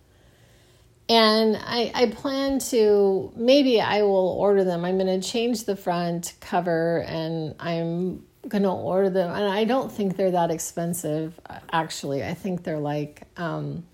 And 1.08 1.58
I, 1.58 1.91
I 1.93 2.05
plan 2.08 2.60
to, 2.71 3.31
maybe 3.36 3.79
I 3.79 4.01
will 4.01 4.36
order 4.39 4.63
them. 4.63 4.86
I'm 4.86 4.97
going 4.97 5.21
to 5.21 5.27
change 5.27 5.65
the 5.65 5.75
front 5.75 6.34
cover 6.39 7.03
and 7.08 7.53
I'm 7.60 8.25
going 8.47 8.63
to 8.63 8.71
order 8.71 9.10
them. 9.10 9.29
And 9.29 9.45
I 9.45 9.65
don't 9.65 9.91
think 9.91 10.15
they're 10.15 10.31
that 10.31 10.49
expensive, 10.49 11.39
actually. 11.71 12.23
I 12.23 12.34
think 12.34 12.63
they're 12.63 12.79
like, 12.79 13.23
um, 13.38 13.86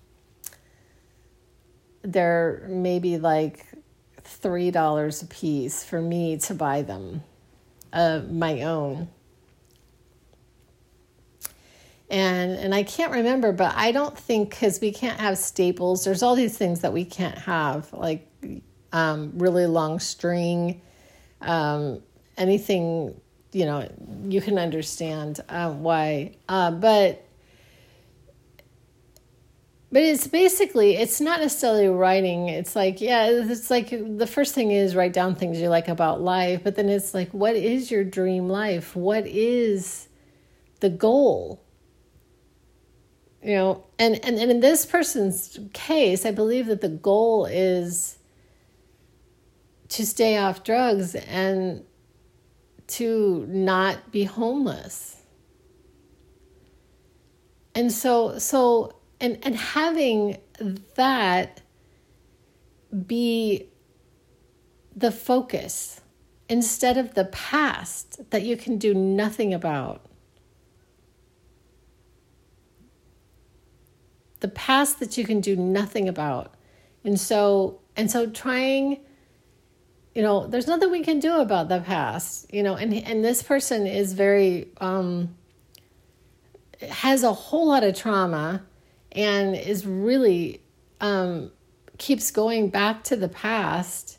they're 2.02 2.64
maybe 2.68 3.18
like 3.18 3.66
$3 4.24 5.22
a 5.22 5.26
piece 5.26 5.84
for 5.84 6.00
me 6.00 6.38
to 6.38 6.54
buy 6.54 6.80
them 6.80 7.22
of 7.92 8.30
my 8.30 8.62
own. 8.62 9.08
And 12.10 12.52
and 12.52 12.74
I 12.74 12.82
can't 12.82 13.10
remember, 13.10 13.52
but 13.52 13.74
I 13.74 13.90
don't 13.90 14.16
think 14.16 14.50
because 14.50 14.80
we 14.80 14.92
can't 14.92 15.18
have 15.18 15.38
staples. 15.38 16.04
There's 16.04 16.22
all 16.22 16.34
these 16.34 16.58
things 16.58 16.80
that 16.80 16.92
we 16.92 17.06
can't 17.06 17.38
have, 17.38 17.90
like 17.92 18.28
um, 18.92 19.32
really 19.36 19.66
long 19.66 19.98
string, 19.98 20.82
um, 21.40 22.02
anything. 22.36 23.18
You 23.52 23.64
know, 23.64 23.88
you 24.28 24.42
can 24.42 24.58
understand 24.58 25.40
uh, 25.48 25.72
why. 25.72 26.36
Uh, 26.48 26.70
but 26.70 27.24
but 29.92 30.02
it's 30.02 30.26
basically 30.26 30.96
it's 30.96 31.20
not 31.20 31.40
necessarily 31.40 31.86
writing. 31.86 32.48
It's 32.48 32.74
like 32.74 33.00
yeah 33.00 33.26
it's 33.30 33.70
like 33.70 33.90
the 33.90 34.26
first 34.26 34.54
thing 34.54 34.70
is 34.70 34.96
write 34.96 35.12
down 35.12 35.34
things 35.34 35.60
you 35.60 35.68
like 35.68 35.88
about 35.88 36.20
life 36.20 36.64
but 36.64 36.74
then 36.76 36.88
it's 36.88 37.14
like 37.14 37.30
what 37.32 37.54
is 37.54 37.90
your 37.90 38.02
dream 38.02 38.48
life? 38.48 38.96
What 38.96 39.26
is 39.26 40.08
the 40.80 40.90
goal? 40.90 41.62
You 43.42 43.54
know 43.54 43.84
and 43.98 44.14
and, 44.24 44.38
and 44.38 44.50
in 44.50 44.60
this 44.60 44.86
person's 44.86 45.58
case 45.72 46.24
i 46.24 46.30
believe 46.30 46.66
that 46.66 46.80
the 46.80 46.88
goal 46.88 47.44
is 47.46 48.18
to 49.92 50.06
stay 50.06 50.38
off 50.38 50.64
drugs 50.64 51.14
and 51.14 51.84
to 52.86 53.46
not 53.48 54.10
be 54.10 54.24
homeless. 54.24 55.16
And 57.74 57.92
so 57.92 58.38
so 58.38 58.94
and 59.22 59.38
and 59.42 59.56
having 59.56 60.36
that 60.96 61.62
be 63.06 63.68
the 64.94 65.12
focus 65.12 66.02
instead 66.48 66.98
of 66.98 67.14
the 67.14 67.24
past 67.26 68.30
that 68.30 68.42
you 68.42 68.56
can 68.56 68.76
do 68.76 68.92
nothing 68.92 69.54
about. 69.54 70.04
The 74.40 74.48
past 74.48 74.98
that 74.98 75.16
you 75.16 75.24
can 75.24 75.40
do 75.40 75.56
nothing 75.56 76.08
about. 76.08 76.54
And 77.04 77.18
so 77.18 77.80
and 77.96 78.10
so 78.10 78.28
trying 78.28 79.00
you 80.14 80.22
know 80.22 80.46
there's 80.46 80.66
nothing 80.66 80.90
we 80.90 81.02
can 81.02 81.20
do 81.20 81.36
about 81.36 81.68
the 81.68 81.80
past 81.80 82.52
you 82.52 82.62
know 82.62 82.74
and 82.74 82.92
and 82.92 83.24
this 83.24 83.42
person 83.42 83.86
is 83.86 84.12
very 84.12 84.68
um 84.78 85.34
has 86.90 87.22
a 87.22 87.32
whole 87.32 87.68
lot 87.68 87.82
of 87.82 87.96
trauma 87.96 88.62
and 89.12 89.54
is 89.54 89.86
really 89.86 90.62
um, 91.00 91.50
keeps 91.98 92.30
going 92.30 92.70
back 92.70 93.04
to 93.04 93.16
the 93.16 93.28
past 93.28 94.18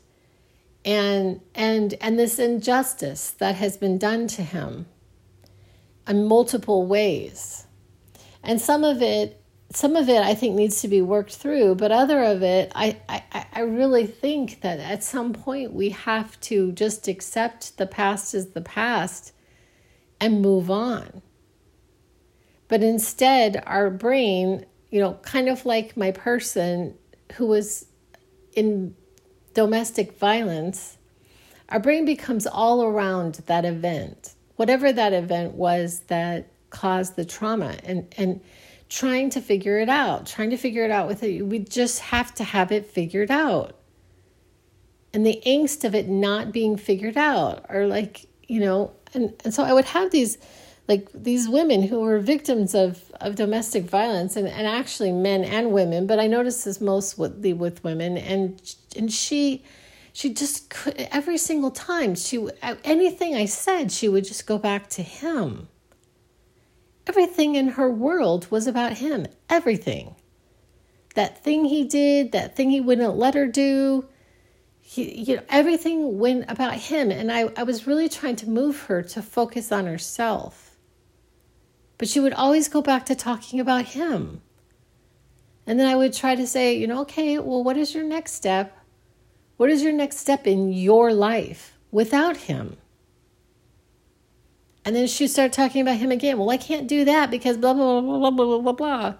and 0.84 1.40
and 1.54 1.94
and 2.00 2.18
this 2.18 2.38
injustice 2.38 3.30
that 3.30 3.54
has 3.56 3.76
been 3.76 3.98
done 3.98 4.26
to 4.28 4.42
him 4.42 4.86
in 6.06 6.26
multiple 6.26 6.86
ways. 6.86 7.66
And 8.42 8.60
some 8.60 8.84
of 8.84 9.00
it 9.02 9.40
some 9.72 9.96
of 9.96 10.08
it 10.08 10.22
i 10.22 10.34
think 10.34 10.54
needs 10.54 10.82
to 10.82 10.86
be 10.86 11.02
worked 11.02 11.34
through 11.34 11.74
but 11.74 11.90
other 11.90 12.22
of 12.22 12.44
it 12.44 12.70
i 12.76 12.96
i, 13.08 13.46
I 13.52 13.60
really 13.60 14.06
think 14.06 14.60
that 14.60 14.78
at 14.78 15.02
some 15.02 15.32
point 15.32 15.72
we 15.72 15.88
have 15.88 16.38
to 16.42 16.70
just 16.70 17.08
accept 17.08 17.76
the 17.76 17.86
past 17.86 18.34
as 18.34 18.50
the 18.50 18.60
past 18.60 19.32
and 20.20 20.40
move 20.40 20.70
on. 20.70 21.22
But 22.68 22.82
instead 22.82 23.62
our 23.66 23.90
brain 23.90 24.64
you 24.94 25.00
know, 25.00 25.14
kind 25.22 25.48
of 25.48 25.66
like 25.66 25.96
my 25.96 26.12
person 26.12 26.94
who 27.32 27.46
was 27.46 27.86
in 28.52 28.94
domestic 29.52 30.16
violence, 30.20 30.98
our 31.68 31.80
brain 31.80 32.04
becomes 32.04 32.46
all 32.46 32.84
around 32.84 33.34
that 33.46 33.64
event, 33.64 34.34
whatever 34.54 34.92
that 34.92 35.12
event 35.12 35.54
was 35.54 36.02
that 36.06 36.46
caused 36.70 37.16
the 37.16 37.24
trauma, 37.24 37.76
and, 37.82 38.06
and 38.16 38.40
trying 38.88 39.30
to 39.30 39.40
figure 39.40 39.80
it 39.80 39.88
out, 39.88 40.26
trying 40.26 40.50
to 40.50 40.56
figure 40.56 40.84
it 40.84 40.92
out 40.92 41.08
with 41.08 41.24
it. 41.24 41.42
We 41.42 41.58
just 41.58 41.98
have 41.98 42.32
to 42.36 42.44
have 42.44 42.70
it 42.70 42.86
figured 42.86 43.32
out. 43.32 43.76
And 45.12 45.26
the 45.26 45.42
angst 45.44 45.82
of 45.82 45.96
it 45.96 46.08
not 46.08 46.52
being 46.52 46.76
figured 46.76 47.16
out, 47.16 47.66
or 47.68 47.88
like, 47.88 48.26
you 48.46 48.60
know, 48.60 48.92
and, 49.12 49.34
and 49.44 49.52
so 49.52 49.64
I 49.64 49.72
would 49.72 49.86
have 49.86 50.12
these 50.12 50.38
like 50.86 51.08
these 51.14 51.48
women 51.48 51.82
who 51.82 52.00
were 52.00 52.18
victims 52.18 52.74
of, 52.74 53.10
of 53.20 53.34
domestic 53.34 53.84
violence 53.84 54.36
and, 54.36 54.46
and 54.46 54.66
actually 54.66 55.12
men 55.12 55.44
and 55.44 55.72
women 55.72 56.06
but 56.06 56.18
i 56.18 56.26
noticed 56.26 56.64
this 56.64 56.80
with 57.16 57.44
with 57.56 57.82
women 57.84 58.16
and 58.16 58.76
and 58.96 59.12
she 59.12 59.62
she 60.12 60.32
just 60.32 60.70
could 60.70 60.94
every 61.10 61.38
single 61.38 61.70
time 61.70 62.14
she 62.14 62.48
anything 62.84 63.34
i 63.34 63.44
said 63.44 63.90
she 63.90 64.08
would 64.08 64.24
just 64.24 64.46
go 64.46 64.58
back 64.58 64.88
to 64.88 65.02
him. 65.02 65.68
Everything 67.06 67.54
in 67.54 67.68
her 67.68 67.90
world 67.90 68.50
was 68.50 68.66
about 68.66 68.94
him. 68.94 69.26
Everything. 69.50 70.14
That 71.14 71.44
thing 71.44 71.66
he 71.66 71.84
did 71.84 72.32
that 72.32 72.56
thing 72.56 72.70
he 72.70 72.80
wouldn't 72.80 73.16
let 73.16 73.34
her 73.34 73.46
do. 73.46 74.08
He, 74.80 75.22
you 75.22 75.36
know 75.36 75.42
everything 75.48 76.18
went 76.18 76.44
about 76.48 76.74
him 76.74 77.10
and 77.10 77.32
I, 77.32 77.50
I 77.56 77.62
was 77.62 77.86
really 77.86 78.08
trying 78.08 78.36
to 78.36 78.48
move 78.48 78.82
her 78.82 79.02
to 79.02 79.22
focus 79.22 79.72
on 79.72 79.86
herself 79.86 80.63
But 81.98 82.08
she 82.08 82.20
would 82.20 82.34
always 82.34 82.68
go 82.68 82.82
back 82.82 83.06
to 83.06 83.14
talking 83.14 83.60
about 83.60 83.86
him. 83.86 84.42
And 85.66 85.78
then 85.78 85.86
I 85.86 85.96
would 85.96 86.12
try 86.12 86.34
to 86.34 86.46
say, 86.46 86.76
you 86.76 86.86
know, 86.86 87.00
okay, 87.02 87.38
well, 87.38 87.62
what 87.64 87.76
is 87.76 87.94
your 87.94 88.04
next 88.04 88.32
step? 88.32 88.76
What 89.56 89.70
is 89.70 89.82
your 89.82 89.92
next 89.92 90.18
step 90.18 90.46
in 90.46 90.72
your 90.72 91.12
life 91.12 91.78
without 91.90 92.36
him? 92.36 92.76
And 94.84 94.94
then 94.94 95.06
she'd 95.06 95.28
start 95.28 95.52
talking 95.52 95.80
about 95.80 95.96
him 95.96 96.10
again. 96.10 96.36
Well, 96.38 96.50
I 96.50 96.58
can't 96.58 96.86
do 96.86 97.04
that 97.06 97.30
because 97.30 97.56
blah 97.56 97.72
blah 97.72 98.00
blah 98.00 98.18
blah 98.18 98.30
blah 98.30 98.44
blah 98.44 98.58
blah 98.58 98.72
blah. 98.72 99.14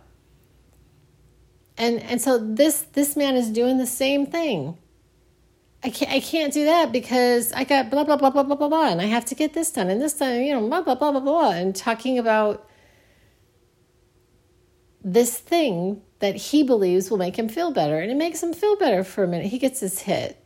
And 1.78 2.00
and 2.02 2.20
so 2.20 2.36
this 2.38 2.82
this 2.92 3.16
man 3.16 3.34
is 3.34 3.48
doing 3.50 3.78
the 3.78 3.86
same 3.86 4.26
thing. 4.26 4.76
I 5.84 5.90
can't 5.90 6.10
I 6.10 6.20
can't 6.20 6.52
do 6.52 6.64
that 6.64 6.92
because 6.92 7.52
I 7.52 7.64
got 7.64 7.90
blah 7.90 8.04
blah 8.04 8.16
blah 8.16 8.30
blah 8.30 8.42
blah 8.42 8.56
blah 8.56 8.68
blah 8.68 8.88
and 8.88 9.02
I 9.02 9.04
have 9.04 9.26
to 9.26 9.34
get 9.34 9.52
this 9.52 9.70
done 9.70 9.90
and 9.90 10.00
this 10.00 10.14
done, 10.14 10.42
you 10.42 10.54
know, 10.54 10.66
blah 10.66 10.80
blah 10.80 10.94
blah 10.94 11.12
blah 11.12 11.20
blah 11.20 11.50
and 11.50 11.76
talking 11.76 12.18
about 12.18 12.66
this 15.04 15.38
thing 15.38 16.00
that 16.20 16.36
he 16.36 16.62
believes 16.62 17.10
will 17.10 17.18
make 17.18 17.38
him 17.38 17.50
feel 17.50 17.70
better. 17.70 18.00
And 18.00 18.10
it 18.10 18.16
makes 18.16 18.42
him 18.42 18.54
feel 18.54 18.76
better 18.76 19.04
for 19.04 19.22
a 19.22 19.28
minute. 19.28 19.48
He 19.48 19.58
gets 19.58 19.80
his 19.80 20.00
hit. 20.00 20.42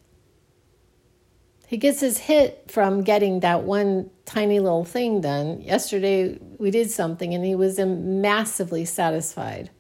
He 1.69 1.77
gets 1.77 2.01
his 2.01 2.19
hit 2.19 2.65
from 2.69 3.03
getting 3.05 3.41
that 3.41 3.63
one 3.63 4.11
tiny 4.25 4.59
little 4.59 4.85
thing 4.85 5.21
done. 5.21 5.61
Yesterday, 5.61 6.39
we 6.59 6.73
did 6.73 6.91
something 6.91 7.33
and 7.33 7.45
he 7.45 7.55
was 7.55 7.79
massively 7.79 8.85
satisfied. 8.85 9.71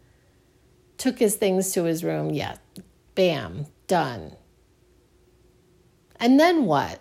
Took 0.98 1.18
his 1.18 1.34
things 1.36 1.72
to 1.72 1.84
his 1.84 2.04
room. 2.04 2.30
Yeah, 2.30 2.59
bam, 3.16 3.66
done. 3.88 4.36
And 6.21 6.39
then 6.39 6.64
what? 6.64 7.01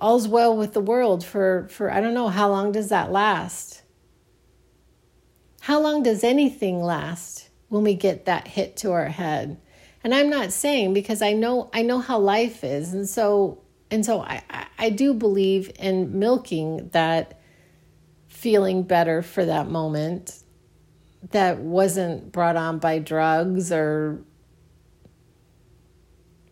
all's 0.00 0.28
well 0.28 0.56
with 0.56 0.72
the 0.72 0.80
world 0.80 1.24
for, 1.24 1.66
for 1.70 1.90
I 1.90 2.00
don't 2.00 2.14
know, 2.14 2.28
how 2.28 2.48
long 2.48 2.72
does 2.72 2.88
that 2.88 3.10
last? 3.10 3.82
How 5.60 5.80
long 5.80 6.02
does 6.02 6.24
anything 6.24 6.82
last 6.82 7.50
when 7.68 7.82
we 7.82 7.94
get 7.94 8.24
that 8.26 8.48
hit 8.48 8.76
to 8.78 8.92
our 8.92 9.08
head? 9.08 9.60
And 10.04 10.14
I'm 10.14 10.30
not 10.30 10.52
saying 10.52 10.94
because 10.94 11.20
I 11.20 11.32
know 11.32 11.68
I 11.72 11.82
know 11.82 11.98
how 11.98 12.18
life 12.18 12.62
is, 12.62 12.94
and 12.94 13.08
so 13.08 13.62
and 13.90 14.06
so 14.06 14.20
I, 14.20 14.42
I 14.78 14.90
do 14.90 15.12
believe 15.12 15.72
in 15.78 16.18
milking 16.18 16.88
that 16.92 17.40
feeling 18.28 18.84
better 18.84 19.22
for 19.22 19.44
that 19.44 19.68
moment 19.68 20.38
that 21.30 21.58
wasn't 21.58 22.32
brought 22.32 22.56
on 22.56 22.78
by 22.78 22.98
drugs 22.98 23.72
or 23.72 24.20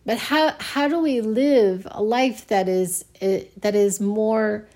but 0.05 0.17
how 0.17 0.55
how 0.59 0.87
do 0.87 0.99
we 0.99 1.21
live 1.21 1.87
a 1.91 2.01
life 2.01 2.47
that 2.47 2.69
is 2.69 3.05
eh, 3.21 3.43
that 3.57 3.75
is 3.75 3.99
more 3.99 4.67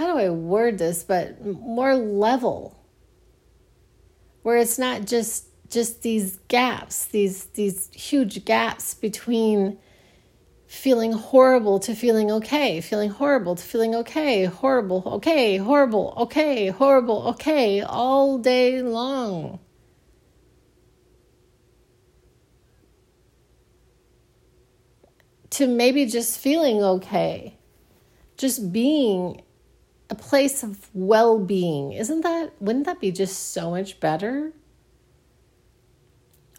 how 0.00 0.14
do 0.14 0.18
I 0.18 0.30
word 0.30 0.78
this 0.78 1.02
but 1.02 1.44
more 1.44 1.94
level? 1.94 2.74
Where 4.42 4.56
it's 4.56 4.78
not 4.78 5.04
just 5.04 5.44
just 5.68 6.02
these 6.02 6.38
gaps 6.48 7.04
these 7.04 7.44
these 7.44 7.90
huge 7.92 8.44
gaps 8.44 8.94
between 8.94 9.78
feeling 10.70 11.12
horrible 11.12 11.80
to 11.80 11.94
feeling 11.94 12.30
okay 12.30 12.80
feeling 12.80 13.10
horrible 13.10 13.56
to 13.56 13.64
feeling 13.64 13.94
okay 13.94 14.44
horrible 14.44 15.02
okay 15.04 15.56
horrible 15.56 16.14
okay 16.16 16.68
horrible 16.68 17.28
okay 17.28 17.80
all 17.80 18.38
day 18.38 18.80
long 18.80 19.58
to 25.50 25.66
maybe 25.66 26.06
just 26.06 26.38
feeling 26.38 26.82
okay, 26.82 27.58
just 28.38 28.72
being 28.72 29.42
a 30.08 30.14
place 30.14 30.62
of 30.62 30.88
well 30.94 31.38
being. 31.38 31.92
Isn't 31.92 32.22
that, 32.22 32.52
wouldn't 32.60 32.86
that 32.86 33.00
be 33.00 33.10
just 33.10 33.52
so 33.52 33.70
much 33.70 34.00
better? 34.00 34.52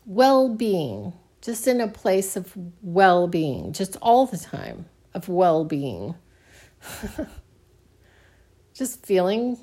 Well 0.05 0.49
being, 0.49 1.13
just 1.41 1.67
in 1.67 1.81
a 1.81 1.87
place 1.87 2.35
of 2.35 2.53
well 2.81 3.27
being, 3.27 3.73
just 3.73 3.97
all 4.01 4.25
the 4.25 4.37
time 4.37 4.85
of 5.13 5.27
well 5.27 5.65
being. 5.65 6.15
just 8.73 9.05
feeling, 9.05 9.57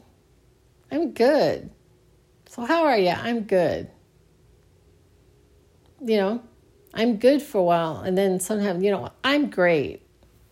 I'm 0.91 1.13
good. 1.13 1.71
So, 2.47 2.65
how 2.65 2.85
are 2.85 2.99
you? 2.99 3.11
I'm 3.11 3.43
good. 3.43 3.91
You 6.01 6.17
know, 6.17 6.43
I'm 6.95 7.17
good 7.17 7.43
for 7.43 7.59
a 7.59 7.63
while. 7.63 8.01
And 8.01 8.17
then 8.17 8.41
sometimes, 8.41 8.83
you 8.83 8.91
know, 8.91 9.11
I'm 9.23 9.51
great. 9.51 10.03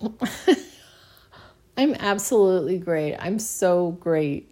I'm 1.77 1.95
absolutely 1.95 2.79
great. 2.79 3.17
I'm 3.17 3.39
so 3.39 3.93
great. 3.93 4.51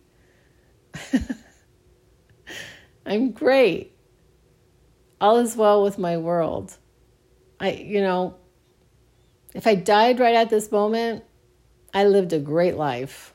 I'm 3.06 3.32
great. 3.32 3.93
All 5.24 5.38
is 5.38 5.56
well 5.56 5.82
with 5.82 5.98
my 5.98 6.18
world. 6.18 6.76
I, 7.58 7.70
you 7.70 8.02
know, 8.02 8.34
if 9.54 9.66
I 9.66 9.74
died 9.74 10.20
right 10.20 10.34
at 10.34 10.50
this 10.50 10.70
moment, 10.70 11.24
I 11.94 12.04
lived 12.04 12.34
a 12.34 12.38
great 12.38 12.76
life. 12.76 13.32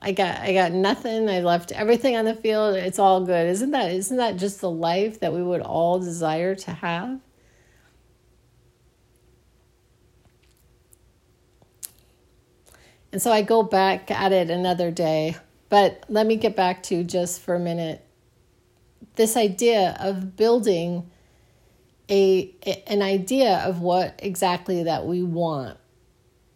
I 0.00 0.12
got 0.12 0.38
I 0.38 0.52
got 0.52 0.70
nothing. 0.70 1.28
I 1.28 1.40
left 1.40 1.72
everything 1.72 2.16
on 2.16 2.24
the 2.24 2.36
field. 2.36 2.76
It's 2.76 3.00
all 3.00 3.24
good. 3.24 3.48
Isn't 3.48 3.72
that 3.72 3.90
isn't 3.90 4.16
that 4.18 4.36
just 4.36 4.60
the 4.60 4.70
life 4.70 5.18
that 5.18 5.32
we 5.32 5.42
would 5.42 5.60
all 5.60 5.98
desire 5.98 6.54
to 6.54 6.70
have? 6.70 7.18
And 13.10 13.20
so 13.20 13.32
I 13.32 13.42
go 13.42 13.64
back 13.64 14.08
at 14.12 14.30
it 14.30 14.50
another 14.50 14.92
day. 14.92 15.34
But 15.68 16.04
let 16.08 16.28
me 16.28 16.36
get 16.36 16.54
back 16.54 16.84
to 16.84 17.02
just 17.02 17.40
for 17.40 17.56
a 17.56 17.58
minute 17.58 18.06
this 19.16 19.36
idea 19.36 19.96
of 20.00 20.36
building 20.36 21.10
a 22.10 22.54
an 22.86 23.02
idea 23.02 23.58
of 23.58 23.80
what 23.80 24.18
exactly 24.18 24.82
that 24.84 25.06
we 25.06 25.22
want 25.22 25.78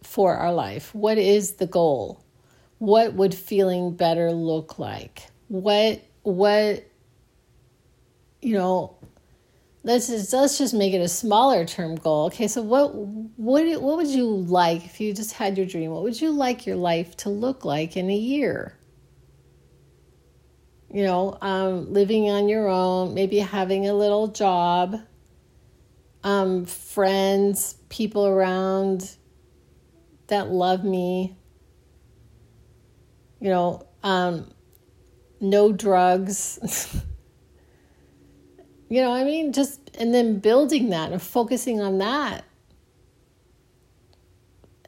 for 0.02 0.36
our 0.36 0.52
life. 0.52 0.94
What 0.94 1.18
is 1.18 1.52
the 1.52 1.66
goal? 1.66 2.24
What 2.78 3.14
would 3.14 3.34
feeling 3.34 3.96
better 3.96 4.32
look 4.32 4.78
like? 4.78 5.28
What 5.48 6.02
what 6.22 6.84
you 8.42 8.54
know 8.54 8.96
let's 9.86 10.08
just, 10.08 10.32
let's 10.32 10.58
just 10.58 10.74
make 10.74 10.92
it 10.92 11.00
a 11.00 11.08
smaller 11.08 11.64
term 11.64 11.94
goal. 11.94 12.26
Okay, 12.26 12.48
so 12.48 12.60
what 12.60 12.94
what 12.94 13.64
what 13.80 13.96
would 13.96 14.08
you 14.08 14.26
like 14.26 14.84
if 14.84 15.00
you 15.00 15.14
just 15.14 15.32
had 15.32 15.56
your 15.56 15.66
dream? 15.66 15.92
What 15.92 16.02
would 16.02 16.20
you 16.20 16.30
like 16.30 16.66
your 16.66 16.76
life 16.76 17.16
to 17.18 17.30
look 17.30 17.64
like 17.64 17.96
in 17.96 18.10
a 18.10 18.16
year? 18.16 18.74
You 20.96 21.04
know, 21.04 21.36
um, 21.42 21.92
living 21.92 22.30
on 22.30 22.48
your 22.48 22.68
own, 22.68 23.12
maybe 23.12 23.38
having 23.38 23.86
a 23.86 23.92
little 23.92 24.28
job, 24.28 24.98
um, 26.24 26.64
friends, 26.64 27.76
people 27.90 28.26
around 28.26 29.14
that 30.28 30.48
love 30.48 30.84
me. 30.84 31.36
You 33.40 33.50
know, 33.50 33.86
um, 34.02 34.50
no 35.38 35.70
drugs. 35.70 36.58
You 38.88 39.02
know, 39.02 39.12
I 39.12 39.24
mean, 39.24 39.52
just 39.52 39.80
and 39.98 40.14
then 40.14 40.38
building 40.38 40.90
that 40.90 41.10
and 41.10 41.20
focusing 41.20 41.80
on 41.80 41.98
that. 41.98 42.44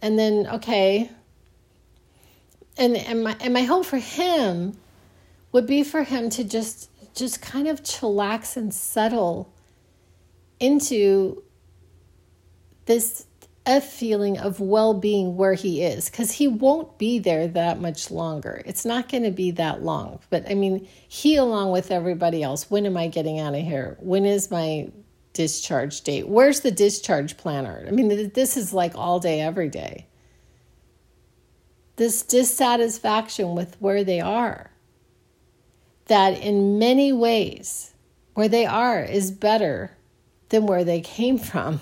And 0.00 0.16
then, 0.16 0.46
okay. 0.46 1.10
And 2.76 2.96
and 2.96 3.24
my 3.24 3.36
and 3.40 3.52
my 3.52 3.62
hope 3.62 3.84
for 3.86 3.98
him 3.98 4.78
would 5.52 5.66
be 5.66 5.82
for 5.82 6.02
him 6.02 6.30
to 6.30 6.44
just 6.44 6.90
just 7.14 7.42
kind 7.42 7.66
of 7.66 7.82
chillax 7.82 8.56
and 8.56 8.72
settle 8.72 9.52
into 10.60 11.42
this 12.86 13.26
a 13.68 13.82
feeling 13.82 14.38
of 14.38 14.60
well 14.60 14.94
being 14.94 15.36
where 15.36 15.52
he 15.52 15.82
is 15.82 16.08
because 16.08 16.32
he 16.32 16.48
won't 16.48 16.96
be 16.96 17.18
there 17.18 17.46
that 17.46 17.78
much 17.80 18.10
longer. 18.10 18.62
It's 18.64 18.86
not 18.86 19.10
going 19.10 19.24
to 19.24 19.30
be 19.30 19.50
that 19.52 19.82
long. 19.82 20.20
But 20.30 20.50
I 20.50 20.54
mean, 20.54 20.88
he, 21.06 21.36
along 21.36 21.70
with 21.70 21.90
everybody 21.90 22.42
else, 22.42 22.70
when 22.70 22.86
am 22.86 22.96
I 22.96 23.08
getting 23.08 23.38
out 23.38 23.54
of 23.54 23.60
here? 23.60 23.98
When 24.00 24.24
is 24.24 24.50
my 24.50 24.90
discharge 25.34 26.00
date? 26.00 26.28
Where's 26.28 26.60
the 26.60 26.70
discharge 26.70 27.36
planner? 27.36 27.84
I 27.86 27.90
mean, 27.90 28.30
this 28.32 28.56
is 28.56 28.72
like 28.72 28.96
all 28.96 29.20
day, 29.20 29.42
every 29.42 29.68
day. 29.68 30.06
This 31.96 32.22
dissatisfaction 32.22 33.54
with 33.54 33.76
where 33.80 34.02
they 34.02 34.20
are, 34.20 34.70
that 36.08 36.40
in 36.40 36.78
many 36.78 37.12
ways, 37.12 37.94
where 38.34 38.48
they 38.48 38.66
are 38.66 39.02
is 39.02 39.30
better 39.30 39.96
than 40.50 40.66
where 40.66 40.84
they 40.84 41.00
came 41.00 41.38
from 41.38 41.80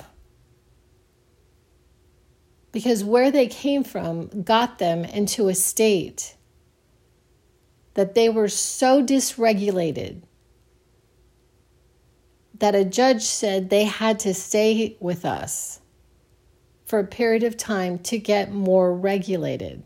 because 2.77 3.03
where 3.03 3.31
they 3.31 3.47
came 3.47 3.83
from 3.83 4.43
got 4.43 4.79
them 4.79 5.03
into 5.03 5.49
a 5.49 5.55
state 5.55 6.37
that 7.95 8.14
they 8.14 8.29
were 8.29 8.49
so 8.49 9.03
dysregulated 9.03 10.20
that 12.59 12.74
a 12.74 12.85
judge 12.85 13.22
said 13.22 13.70
they 13.70 13.85
had 13.85 14.18
to 14.18 14.35
stay 14.35 14.95
with 15.01 15.24
us 15.24 15.81
for 16.85 16.99
a 16.99 17.05
period 17.05 17.43
of 17.43 17.57
time 17.57 17.99
to 17.99 18.18
get 18.18 18.53
more 18.53 18.95
regulated. 18.95 19.83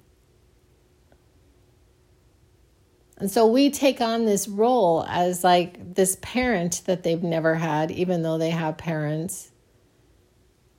And 3.20 3.30
so 3.30 3.46
we 3.46 3.70
take 3.70 4.00
on 4.00 4.24
this 4.24 4.48
role 4.48 5.04
as 5.06 5.44
like 5.44 5.94
this 5.94 6.16
parent 6.22 6.82
that 6.86 7.02
they've 7.02 7.22
never 7.22 7.54
had, 7.54 7.90
even 7.90 8.22
though 8.22 8.38
they 8.38 8.48
have 8.48 8.78
parents, 8.78 9.50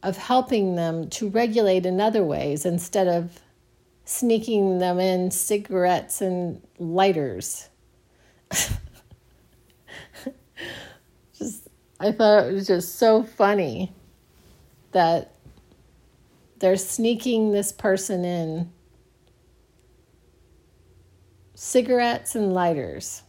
of 0.02 0.18
helping 0.18 0.76
them 0.76 1.08
to 1.12 1.30
regulate 1.30 1.86
in 1.86 2.02
other 2.02 2.24
ways 2.24 2.66
instead 2.66 3.08
of 3.08 3.40
sneaking 4.06 4.80
them 4.80 5.00
in 5.00 5.30
cigarettes 5.30 6.20
and 6.20 6.60
lighters. 6.80 7.70
just 11.38 11.68
I 12.00 12.12
thought 12.12 12.48
it 12.48 12.54
was 12.54 12.66
just 12.66 12.96
so 12.96 13.22
funny 13.22 13.94
that 14.94 15.36
they're 16.58 16.76
sneaking 16.76 17.52
this 17.52 17.72
person 17.72 18.26
in 18.26 18.72
cigarettes 21.64 22.34
and 22.34 22.56
lighters 22.56 23.22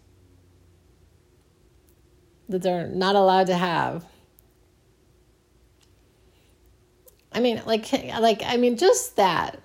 that 2.48 2.62
they're 2.62 2.88
not 2.88 3.14
allowed 3.14 3.48
to 3.48 3.54
have. 3.54 4.06
I 7.30 7.40
mean, 7.40 7.60
like, 7.66 7.92
like 7.92 8.42
I 8.42 8.56
mean, 8.56 8.78
just 8.78 9.16
that. 9.16 9.60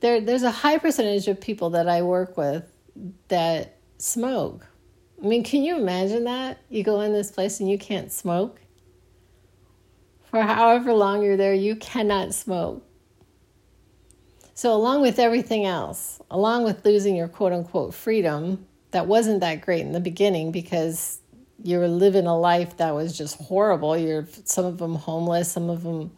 There, 0.00 0.20
there's 0.20 0.42
a 0.42 0.50
high 0.50 0.78
percentage 0.78 1.28
of 1.28 1.40
people 1.40 1.70
that 1.70 1.88
I 1.88 2.02
work 2.02 2.36
with 2.36 2.64
that 3.28 3.76
smoke. 3.98 4.66
I 5.22 5.26
mean, 5.28 5.44
can 5.44 5.62
you 5.62 5.76
imagine 5.76 6.24
that? 6.24 6.58
You 6.68 6.82
go 6.82 7.00
in 7.02 7.12
this 7.12 7.30
place 7.30 7.60
and 7.60 7.70
you 7.70 7.78
can't 7.78 8.10
smoke. 8.10 8.60
For 10.32 10.42
however 10.42 10.92
long 10.92 11.22
you're 11.22 11.36
there, 11.36 11.54
you 11.54 11.76
cannot 11.76 12.34
smoke. 12.34 12.84
So, 14.56 14.72
along 14.72 15.02
with 15.02 15.18
everything 15.18 15.66
else, 15.66 16.18
along 16.30 16.64
with 16.64 16.82
losing 16.82 17.14
your 17.14 17.28
quote 17.28 17.52
unquote 17.52 17.92
freedom, 17.92 18.66
that 18.90 19.06
wasn't 19.06 19.40
that 19.40 19.60
great 19.60 19.82
in 19.82 19.92
the 19.92 20.00
beginning 20.00 20.50
because 20.50 21.20
you 21.62 21.78
were 21.78 21.88
living 21.88 22.26
a 22.26 22.38
life 22.38 22.78
that 22.78 22.94
was 22.94 23.16
just 23.16 23.38
horrible. 23.38 23.98
You're 23.98 24.26
some 24.44 24.64
of 24.64 24.78
them 24.78 24.94
homeless, 24.94 25.52
some 25.52 25.68
of 25.68 25.82
them, 25.82 26.10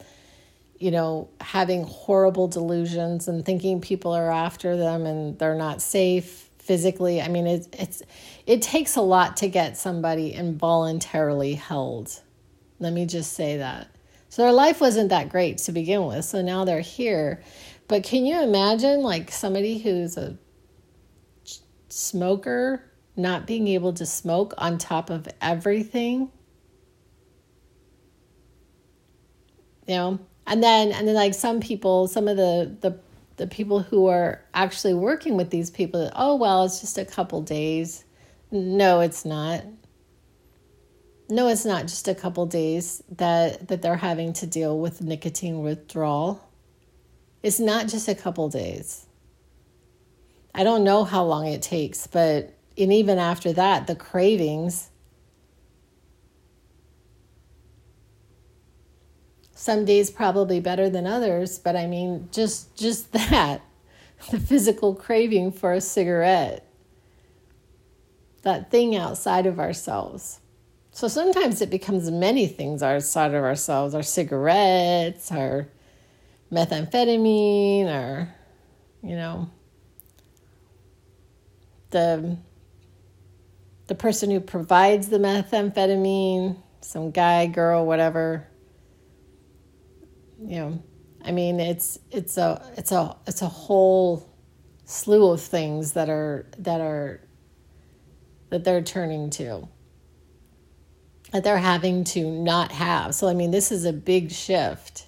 you 0.79 0.93
know, 0.93 1.29
having 1.41 1.83
horrible 1.83 2.47
delusions 2.47 3.27
and 3.27 3.45
thinking 3.45 3.81
people 3.81 4.13
are 4.13 4.31
after 4.31 4.77
them 4.77 5.05
and 5.05 5.37
they're 5.41 5.57
not 5.57 5.83
safe 5.83 6.49
physically. 6.61 7.21
I 7.21 7.27
mean, 7.27 7.49
it, 7.49 7.67
it's 7.73 8.05
it 8.47 8.63
takes 8.63 8.95
a 8.95 9.03
lot 9.03 9.39
to 9.39 9.49
get 9.49 9.77
somebody 9.77 10.33
involuntarily 10.33 11.55
held. 11.55 12.21
Let 12.79 12.93
me 12.93 13.05
just 13.05 13.33
say 13.33 13.57
that. 13.57 13.89
So 14.29 14.43
their 14.43 14.53
life 14.53 14.81
wasn't 14.81 15.09
that 15.09 15.31
great 15.31 15.59
to 15.59 15.73
begin 15.73 16.07
with. 16.07 16.25
So 16.25 16.41
now 16.41 16.65
they're 16.65 16.81
here 16.81 17.43
but 17.89 18.03
can 18.05 18.27
you 18.27 18.41
imagine, 18.43 19.01
like, 19.03 19.31
somebody 19.33 19.79
who's 19.79 20.17
a 20.17 20.39
smoker 21.89 22.85
not 23.17 23.47
being 23.47 23.69
able 23.69 23.93
to 23.95 24.07
smoke 24.07 24.55
on 24.59 24.79
top 24.79 25.11
of 25.11 25.27
everything? 25.41 26.31
You 29.87 29.95
know, 29.95 30.19
and 30.47 30.63
then 30.63 30.93
and 30.93 31.09
then 31.09 31.15
like 31.15 31.35
some 31.35 31.61
people, 31.61 32.09
some 32.09 32.29
of 32.29 32.37
the 32.37 32.77
the 32.81 32.99
the 33.37 33.47
people 33.47 33.81
who 33.81 34.07
are 34.07 34.45
actually 34.55 34.95
working 34.95 35.37
with 35.37 35.51
these 35.51 35.71
people, 35.71 36.11
oh 36.15 36.37
well, 36.37 36.65
it's 36.65 36.81
just 36.81 36.99
a 36.99 37.05
couple 37.05 37.41
days. 37.43 38.05
No, 38.51 39.01
it's 39.01 39.25
not. 39.25 39.65
No, 41.31 41.49
it's 41.49 41.65
not 41.65 41.83
just 41.83 42.09
a 42.09 42.15
couple 42.15 42.47
days 42.47 43.03
that 43.17 43.69
that 43.69 43.83
they're 43.83 43.97
having 43.97 44.33
to 44.35 44.47
deal 44.47 44.79
with 44.79 45.01
nicotine 45.03 45.61
withdrawal. 45.61 46.48
It's 47.43 47.61
not 47.61 47.89
just 47.89 48.09
a 48.09 48.15
couple 48.15 48.49
days. 48.49 49.07
I 50.55 50.65
don't 50.65 50.83
know 50.83 51.05
how 51.05 51.25
long 51.25 51.47
it 51.47 51.63
takes, 51.63 52.07
but 52.07 52.55
and 52.77 52.93
even 52.93 53.19
after 53.19 53.53
that, 53.53 53.87
the 53.87 53.95
cravings. 53.95 54.91
Some 59.55 59.85
days 59.85 60.11
probably 60.11 60.61
better 60.61 60.89
than 60.89 61.07
others, 61.07 61.59
but 61.59 61.77
I 61.77 61.87
mean 61.87 62.29
just 62.33 62.77
just 62.77 63.13
that. 63.31 63.63
The 64.31 64.41
physical 64.41 64.97
craving 64.97 65.53
for 65.53 65.73
a 65.73 65.81
cigarette. 65.81 66.67
That 68.43 68.71
thing 68.71 68.97
outside 68.97 69.47
of 69.47 69.61
ourselves. 69.61 70.41
So 70.91 71.07
sometimes 71.07 71.61
it 71.61 71.71
becomes 71.71 72.11
many 72.11 72.49
things 72.49 72.83
outside 72.83 73.33
of 73.33 73.45
ourselves, 73.45 73.95
our 73.95 74.03
cigarettes, 74.03 75.31
our 75.31 75.69
methamphetamine 76.53 77.87
or, 77.87 78.35
you 79.03 79.17
know, 79.17 79.51
the 81.91 82.37
the 83.87 83.95
person 83.95 84.31
who 84.31 84.41
provides 84.41 85.09
the 85.09 85.19
methamphetamine, 85.19 86.57
some 86.83 87.11
guy, 87.11 87.47
girl, 87.47 87.87
whatever. 87.87 88.47
You 90.41 90.57
know, 90.57 90.83
I 91.25 91.33
mean, 91.33 91.59
it's 91.59 91.99
it's 92.11 92.37
a 92.37 92.63
it's 92.77 92.93
a 92.93 93.17
it's 93.27 93.43
a 93.43 93.49
whole 93.49 94.29
slew 94.85 95.33
of 95.33 95.41
things 95.41 95.93
that 95.93 96.09
are 96.09 96.47
that 96.59 96.81
are 96.81 97.21
that 98.51 98.65
they're 98.65 98.83
turning 98.83 99.31
to 99.31 99.69
that 101.33 101.45
they're 101.45 101.59
having 101.59 102.05
to 102.05 102.31
not 102.31 102.73
have. 102.73 103.15
So 103.15 103.29
I 103.29 103.35
mean, 103.35 103.51
this 103.51 103.73
is 103.73 103.85
a 103.85 103.93
big 103.93 104.31
shift 104.31 105.07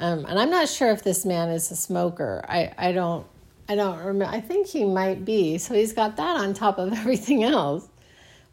um, 0.00 0.24
and 0.26 0.38
I'm 0.38 0.50
not 0.50 0.68
sure 0.68 0.90
if 0.90 1.02
this 1.02 1.24
man 1.24 1.50
is 1.50 1.70
a 1.70 1.76
smoker. 1.76 2.44
I, 2.48 2.72
I 2.76 2.92
don't 2.92 3.26
I 3.68 3.74
don't 3.74 3.98
remember. 3.98 4.26
I 4.26 4.40
think 4.40 4.68
he 4.68 4.84
might 4.84 5.24
be. 5.24 5.58
So 5.58 5.74
he's 5.74 5.92
got 5.92 6.16
that 6.16 6.36
on 6.36 6.54
top 6.54 6.78
of 6.78 6.92
everything 6.92 7.42
else. 7.42 7.88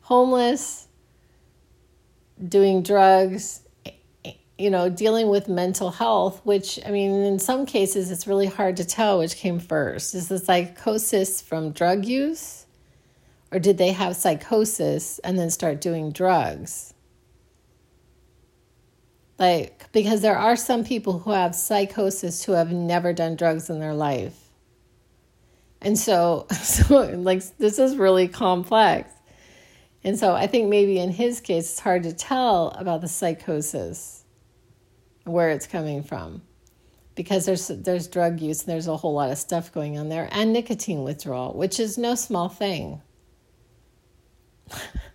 Homeless, 0.01 0.87
doing 2.47 2.83
drugs, 2.83 3.61
you 4.57 4.69
know, 4.69 4.89
dealing 4.89 5.29
with 5.29 5.47
mental 5.47 5.91
health, 5.91 6.41
which, 6.43 6.79
I 6.85 6.91
mean, 6.91 7.11
in 7.11 7.39
some 7.39 7.65
cases, 7.65 8.11
it's 8.11 8.27
really 8.27 8.47
hard 8.47 8.77
to 8.77 8.85
tell 8.85 9.19
which 9.19 9.35
came 9.35 9.59
first. 9.59 10.13
Is 10.13 10.27
the 10.27 10.39
psychosis 10.39 11.41
from 11.41 11.71
drug 11.71 12.05
use? 12.05 12.65
Or 13.51 13.59
did 13.59 13.77
they 13.77 13.91
have 13.91 14.15
psychosis 14.15 15.19
and 15.19 15.37
then 15.37 15.51
start 15.51 15.79
doing 15.79 16.11
drugs? 16.11 16.92
Like, 19.39 19.91
because 19.91 20.21
there 20.21 20.37
are 20.37 20.55
some 20.55 20.83
people 20.83 21.19
who 21.19 21.31
have 21.31 21.55
psychosis 21.55 22.43
who 22.43 22.53
have 22.53 22.71
never 22.71 23.13
done 23.13 23.35
drugs 23.35 23.69
in 23.69 23.79
their 23.79 23.93
life. 23.93 24.37
And 25.81 25.97
so, 25.97 26.47
so 26.51 26.97
like, 27.17 27.43
this 27.57 27.79
is 27.79 27.95
really 27.95 28.27
complex. 28.27 29.11
And 30.03 30.19
so 30.19 30.33
I 30.33 30.47
think 30.47 30.69
maybe 30.69 30.99
in 30.99 31.11
his 31.11 31.39
case, 31.39 31.71
it's 31.71 31.79
hard 31.79 32.03
to 32.03 32.13
tell 32.13 32.69
about 32.71 33.01
the 33.01 33.07
psychosis, 33.07 34.23
where 35.23 35.49
it's 35.49 35.67
coming 35.67 36.03
from. 36.03 36.41
Because 37.15 37.45
there's 37.45 37.67
there's 37.67 38.07
drug 38.07 38.41
use 38.41 38.61
and 38.61 38.69
there's 38.69 38.87
a 38.87 38.97
whole 38.97 39.13
lot 39.13 39.29
of 39.29 39.37
stuff 39.37 39.71
going 39.71 39.99
on 39.99 40.09
there, 40.09 40.27
and 40.31 40.51
nicotine 40.51 41.03
withdrawal, 41.03 41.53
which 41.53 41.79
is 41.79 41.97
no 41.97 42.15
small 42.15 42.49
thing. 42.49 43.01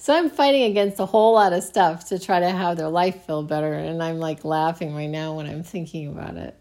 So 0.00 0.14
I'm 0.14 0.30
fighting 0.30 0.62
against 0.62 0.98
a 0.98 1.04
whole 1.04 1.34
lot 1.34 1.52
of 1.52 1.62
stuff 1.62 2.08
to 2.08 2.18
try 2.18 2.40
to 2.40 2.48
have 2.48 2.78
their 2.78 2.88
life 2.88 3.26
feel 3.26 3.42
better. 3.42 3.74
And 3.74 4.02
I'm 4.02 4.18
like 4.18 4.46
laughing 4.46 4.94
right 4.94 5.10
now 5.10 5.34
when 5.34 5.44
I'm 5.44 5.62
thinking 5.62 6.08
about 6.08 6.38
it. 6.38 6.56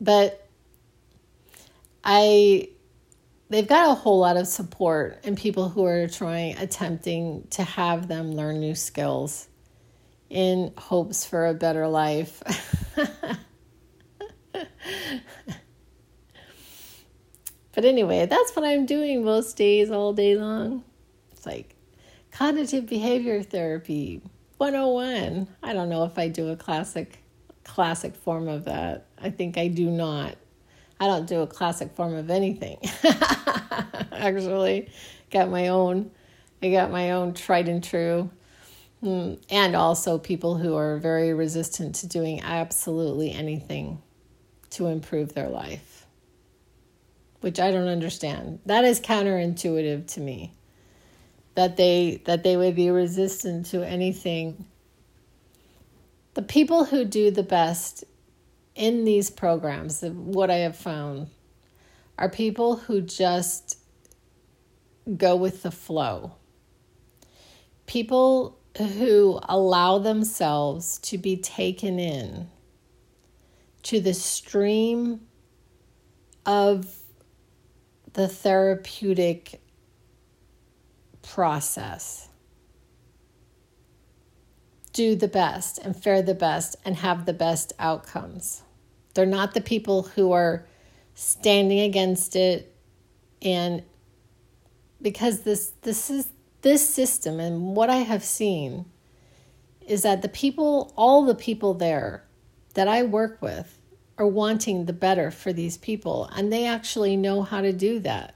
But 0.00 0.46
I 2.04 2.68
they've 3.48 3.66
got 3.66 3.90
a 3.90 3.94
whole 3.94 4.20
lot 4.20 4.36
of 4.36 4.46
support 4.46 5.18
and 5.24 5.36
people 5.36 5.68
who 5.68 5.84
are 5.84 6.06
trying 6.06 6.56
attempting 6.58 7.48
to 7.50 7.64
have 7.64 8.06
them 8.06 8.36
learn 8.36 8.60
new 8.60 8.76
skills 8.76 9.48
in 10.30 10.72
hopes 10.78 11.26
for 11.26 11.48
a 11.48 11.54
better 11.54 11.88
life. 11.88 12.40
But 17.74 17.84
anyway, 17.84 18.26
that's 18.26 18.54
what 18.54 18.64
I'm 18.64 18.86
doing 18.86 19.24
most 19.24 19.56
days, 19.56 19.90
all 19.90 20.12
day 20.12 20.36
long. 20.36 20.84
It's 21.32 21.44
like 21.44 21.74
cognitive 22.30 22.86
behavior 22.86 23.42
therapy 23.42 24.22
101. 24.58 25.48
I 25.62 25.72
don't 25.72 25.88
know 25.88 26.04
if 26.04 26.16
I 26.16 26.28
do 26.28 26.50
a 26.50 26.56
classic 26.56 27.20
classic 27.64 28.14
form 28.14 28.46
of 28.46 28.64
that. 28.64 29.06
I 29.20 29.30
think 29.30 29.58
I 29.58 29.68
do 29.68 29.90
not. 29.90 30.36
I 31.00 31.06
don't 31.06 31.26
do 31.26 31.40
a 31.40 31.46
classic 31.46 31.92
form 31.96 32.14
of 32.14 32.30
anything. 32.30 32.78
Actually, 34.12 34.90
got 35.30 35.50
my 35.50 35.68
own. 35.68 36.12
I 36.62 36.70
got 36.70 36.92
my 36.92 37.10
own 37.10 37.34
tried 37.34 37.68
and 37.68 37.82
true. 37.82 38.30
Hmm, 39.00 39.34
and 39.50 39.74
also 39.74 40.18
people 40.18 40.56
who 40.56 40.76
are 40.76 40.98
very 40.98 41.34
resistant 41.34 41.96
to 41.96 42.06
doing 42.06 42.40
absolutely 42.42 43.32
anything 43.32 44.00
to 44.70 44.86
improve 44.86 45.34
their 45.34 45.48
life 45.48 45.93
which 47.44 47.60
I 47.60 47.70
don't 47.70 47.88
understand. 47.88 48.60
That 48.64 48.84
is 48.84 49.00
counterintuitive 49.00 50.06
to 50.14 50.20
me. 50.20 50.54
That 51.56 51.76
they 51.76 52.22
that 52.24 52.42
they 52.42 52.56
would 52.56 52.74
be 52.74 52.88
resistant 52.88 53.66
to 53.66 53.86
anything. 53.86 54.64
The 56.32 56.40
people 56.40 56.86
who 56.86 57.04
do 57.04 57.30
the 57.30 57.42
best 57.42 58.02
in 58.74 59.04
these 59.04 59.28
programs, 59.28 60.02
what 60.02 60.50
I 60.50 60.56
have 60.56 60.74
found, 60.74 61.28
are 62.18 62.30
people 62.30 62.76
who 62.76 63.02
just 63.02 63.78
go 65.14 65.36
with 65.36 65.62
the 65.62 65.70
flow. 65.70 66.36
People 67.84 68.58
who 68.78 69.38
allow 69.42 69.98
themselves 69.98 70.96
to 71.00 71.18
be 71.18 71.36
taken 71.36 71.98
in 71.98 72.48
to 73.82 74.00
the 74.00 74.14
stream 74.14 75.20
of 76.46 77.03
the 78.14 78.28
therapeutic 78.28 79.60
process. 81.22 82.28
Do 84.92 85.16
the 85.16 85.28
best 85.28 85.78
and 85.78 86.00
fare 86.00 86.22
the 86.22 86.34
best 86.34 86.76
and 86.84 86.96
have 86.96 87.26
the 87.26 87.32
best 87.32 87.72
outcomes. 87.78 88.62
They're 89.14 89.26
not 89.26 89.54
the 89.54 89.60
people 89.60 90.04
who 90.04 90.32
are 90.32 90.66
standing 91.14 91.80
against 91.80 92.34
it 92.34 92.74
and 93.42 93.82
because 95.00 95.42
this 95.42 95.72
this 95.82 96.10
is 96.10 96.28
this 96.62 96.88
system 96.88 97.38
and 97.38 97.76
what 97.76 97.88
I 97.88 97.98
have 97.98 98.24
seen 98.24 98.86
is 99.86 100.02
that 100.02 100.22
the 100.22 100.28
people 100.28 100.92
all 100.96 101.24
the 101.24 101.36
people 101.36 101.74
there 101.74 102.24
that 102.74 102.88
I 102.88 103.04
work 103.04 103.40
with 103.40 103.78
are 104.16 104.26
wanting 104.26 104.84
the 104.84 104.92
better 104.92 105.30
for 105.30 105.52
these 105.52 105.76
people 105.76 106.30
and 106.36 106.52
they 106.52 106.66
actually 106.66 107.16
know 107.16 107.42
how 107.42 107.60
to 107.60 107.72
do 107.72 107.98
that. 108.00 108.34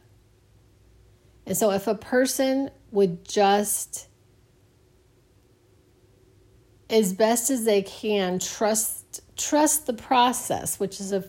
And 1.46 1.56
so 1.56 1.70
if 1.70 1.86
a 1.86 1.94
person 1.94 2.70
would 2.90 3.26
just 3.26 4.08
as 6.90 7.12
best 7.12 7.50
as 7.50 7.64
they 7.64 7.82
can 7.82 8.38
trust 8.38 9.20
trust 9.36 9.86
the 9.86 9.92
process, 9.92 10.80
which 10.80 11.00
is 11.00 11.12
a 11.12 11.24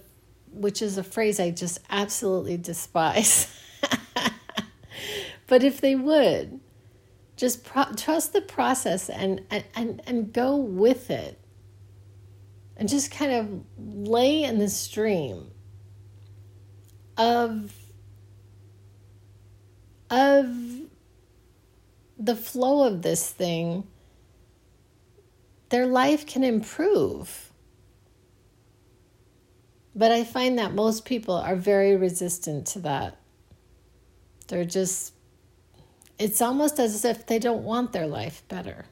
which 0.52 0.82
is 0.82 0.98
a 0.98 1.04
phrase 1.04 1.40
I 1.40 1.52
just 1.52 1.80
absolutely 1.90 2.58
despise. 2.58 3.48
but 5.48 5.64
if 5.64 5.80
they 5.80 5.96
would, 5.96 6.60
just 7.40 7.64
pro- 7.64 7.94
trust 7.96 8.34
the 8.34 8.42
process 8.42 9.10
and, 9.10 9.42
and, 9.50 10.02
and 10.06 10.34
go 10.34 10.58
with 10.58 11.10
it 11.10 11.39
and 12.80 12.90
just 12.90 13.12
kind 13.12 13.32
of 13.32 13.64
lay 13.78 14.44
in 14.44 14.58
the 14.58 14.70
stream 14.70 15.52
of 17.18 17.72
of 20.10 20.48
the 22.18 22.36
flow 22.36 22.88
of 22.88 23.04
this 23.04 23.30
thing 23.30 23.86
their 25.70 25.86
life 25.86 26.26
can 26.26 26.44
improve 26.44 27.50
but 30.00 30.14
I 30.14 30.24
find 30.24 30.58
that 30.60 30.74
most 30.74 31.04
people 31.04 31.36
are 31.36 31.58
very 31.58 31.98
resistant 31.98 32.66
to 32.68 32.80
that. 32.80 33.18
They're 34.48 34.64
just, 34.64 35.14
it's 36.18 36.42
almost 36.42 36.80
as 36.80 37.04
if 37.04 37.26
they 37.26 37.38
don't 37.38 37.66
want 37.66 37.92
their 37.92 38.08
life 38.08 38.42
better. 38.48 38.86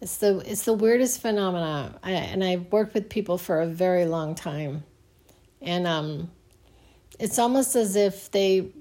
It's 0.00 0.18
the 0.18 0.38
it's 0.38 0.64
the 0.64 0.74
weirdest 0.74 1.22
phenomena, 1.22 1.98
I, 2.02 2.12
and 2.12 2.44
I've 2.44 2.70
worked 2.70 2.92
with 2.92 3.08
people 3.08 3.38
for 3.38 3.60
a 3.60 3.66
very 3.66 4.04
long 4.04 4.34
time, 4.34 4.84
and 5.62 5.86
um, 5.86 6.30
it's 7.18 7.38
almost 7.38 7.74
as 7.76 7.96
if 7.96 8.30
they 8.30 8.72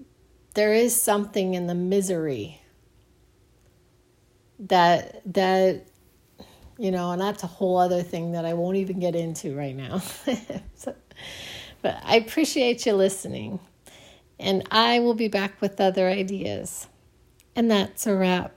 there 0.55 0.73
is 0.73 0.99
something 0.99 1.53
in 1.53 1.67
the 1.67 1.75
misery 1.75 2.61
that 4.59 5.21
that 5.33 5.85
you 6.77 6.91
know, 6.91 7.11
and 7.11 7.21
that's 7.21 7.43
a 7.43 7.47
whole 7.47 7.77
other 7.77 8.03
thing 8.03 8.33
that 8.33 8.45
I 8.45 8.53
won't 8.53 8.77
even 8.77 8.99
get 8.99 9.15
into 9.15 9.55
right 9.55 9.75
now. 9.75 9.99
so, 10.75 10.93
but 11.81 11.99
I 12.03 12.17
appreciate 12.17 12.85
you 12.85 12.93
listening, 12.93 13.59
and 14.39 14.67
I 14.71 14.99
will 14.99 15.13
be 15.13 15.29
back 15.29 15.61
with 15.61 15.79
other 15.79 16.09
ideas. 16.09 16.87
And 17.55 17.71
that's 17.71 18.05
a 18.05 18.13
wrap. 18.13 18.53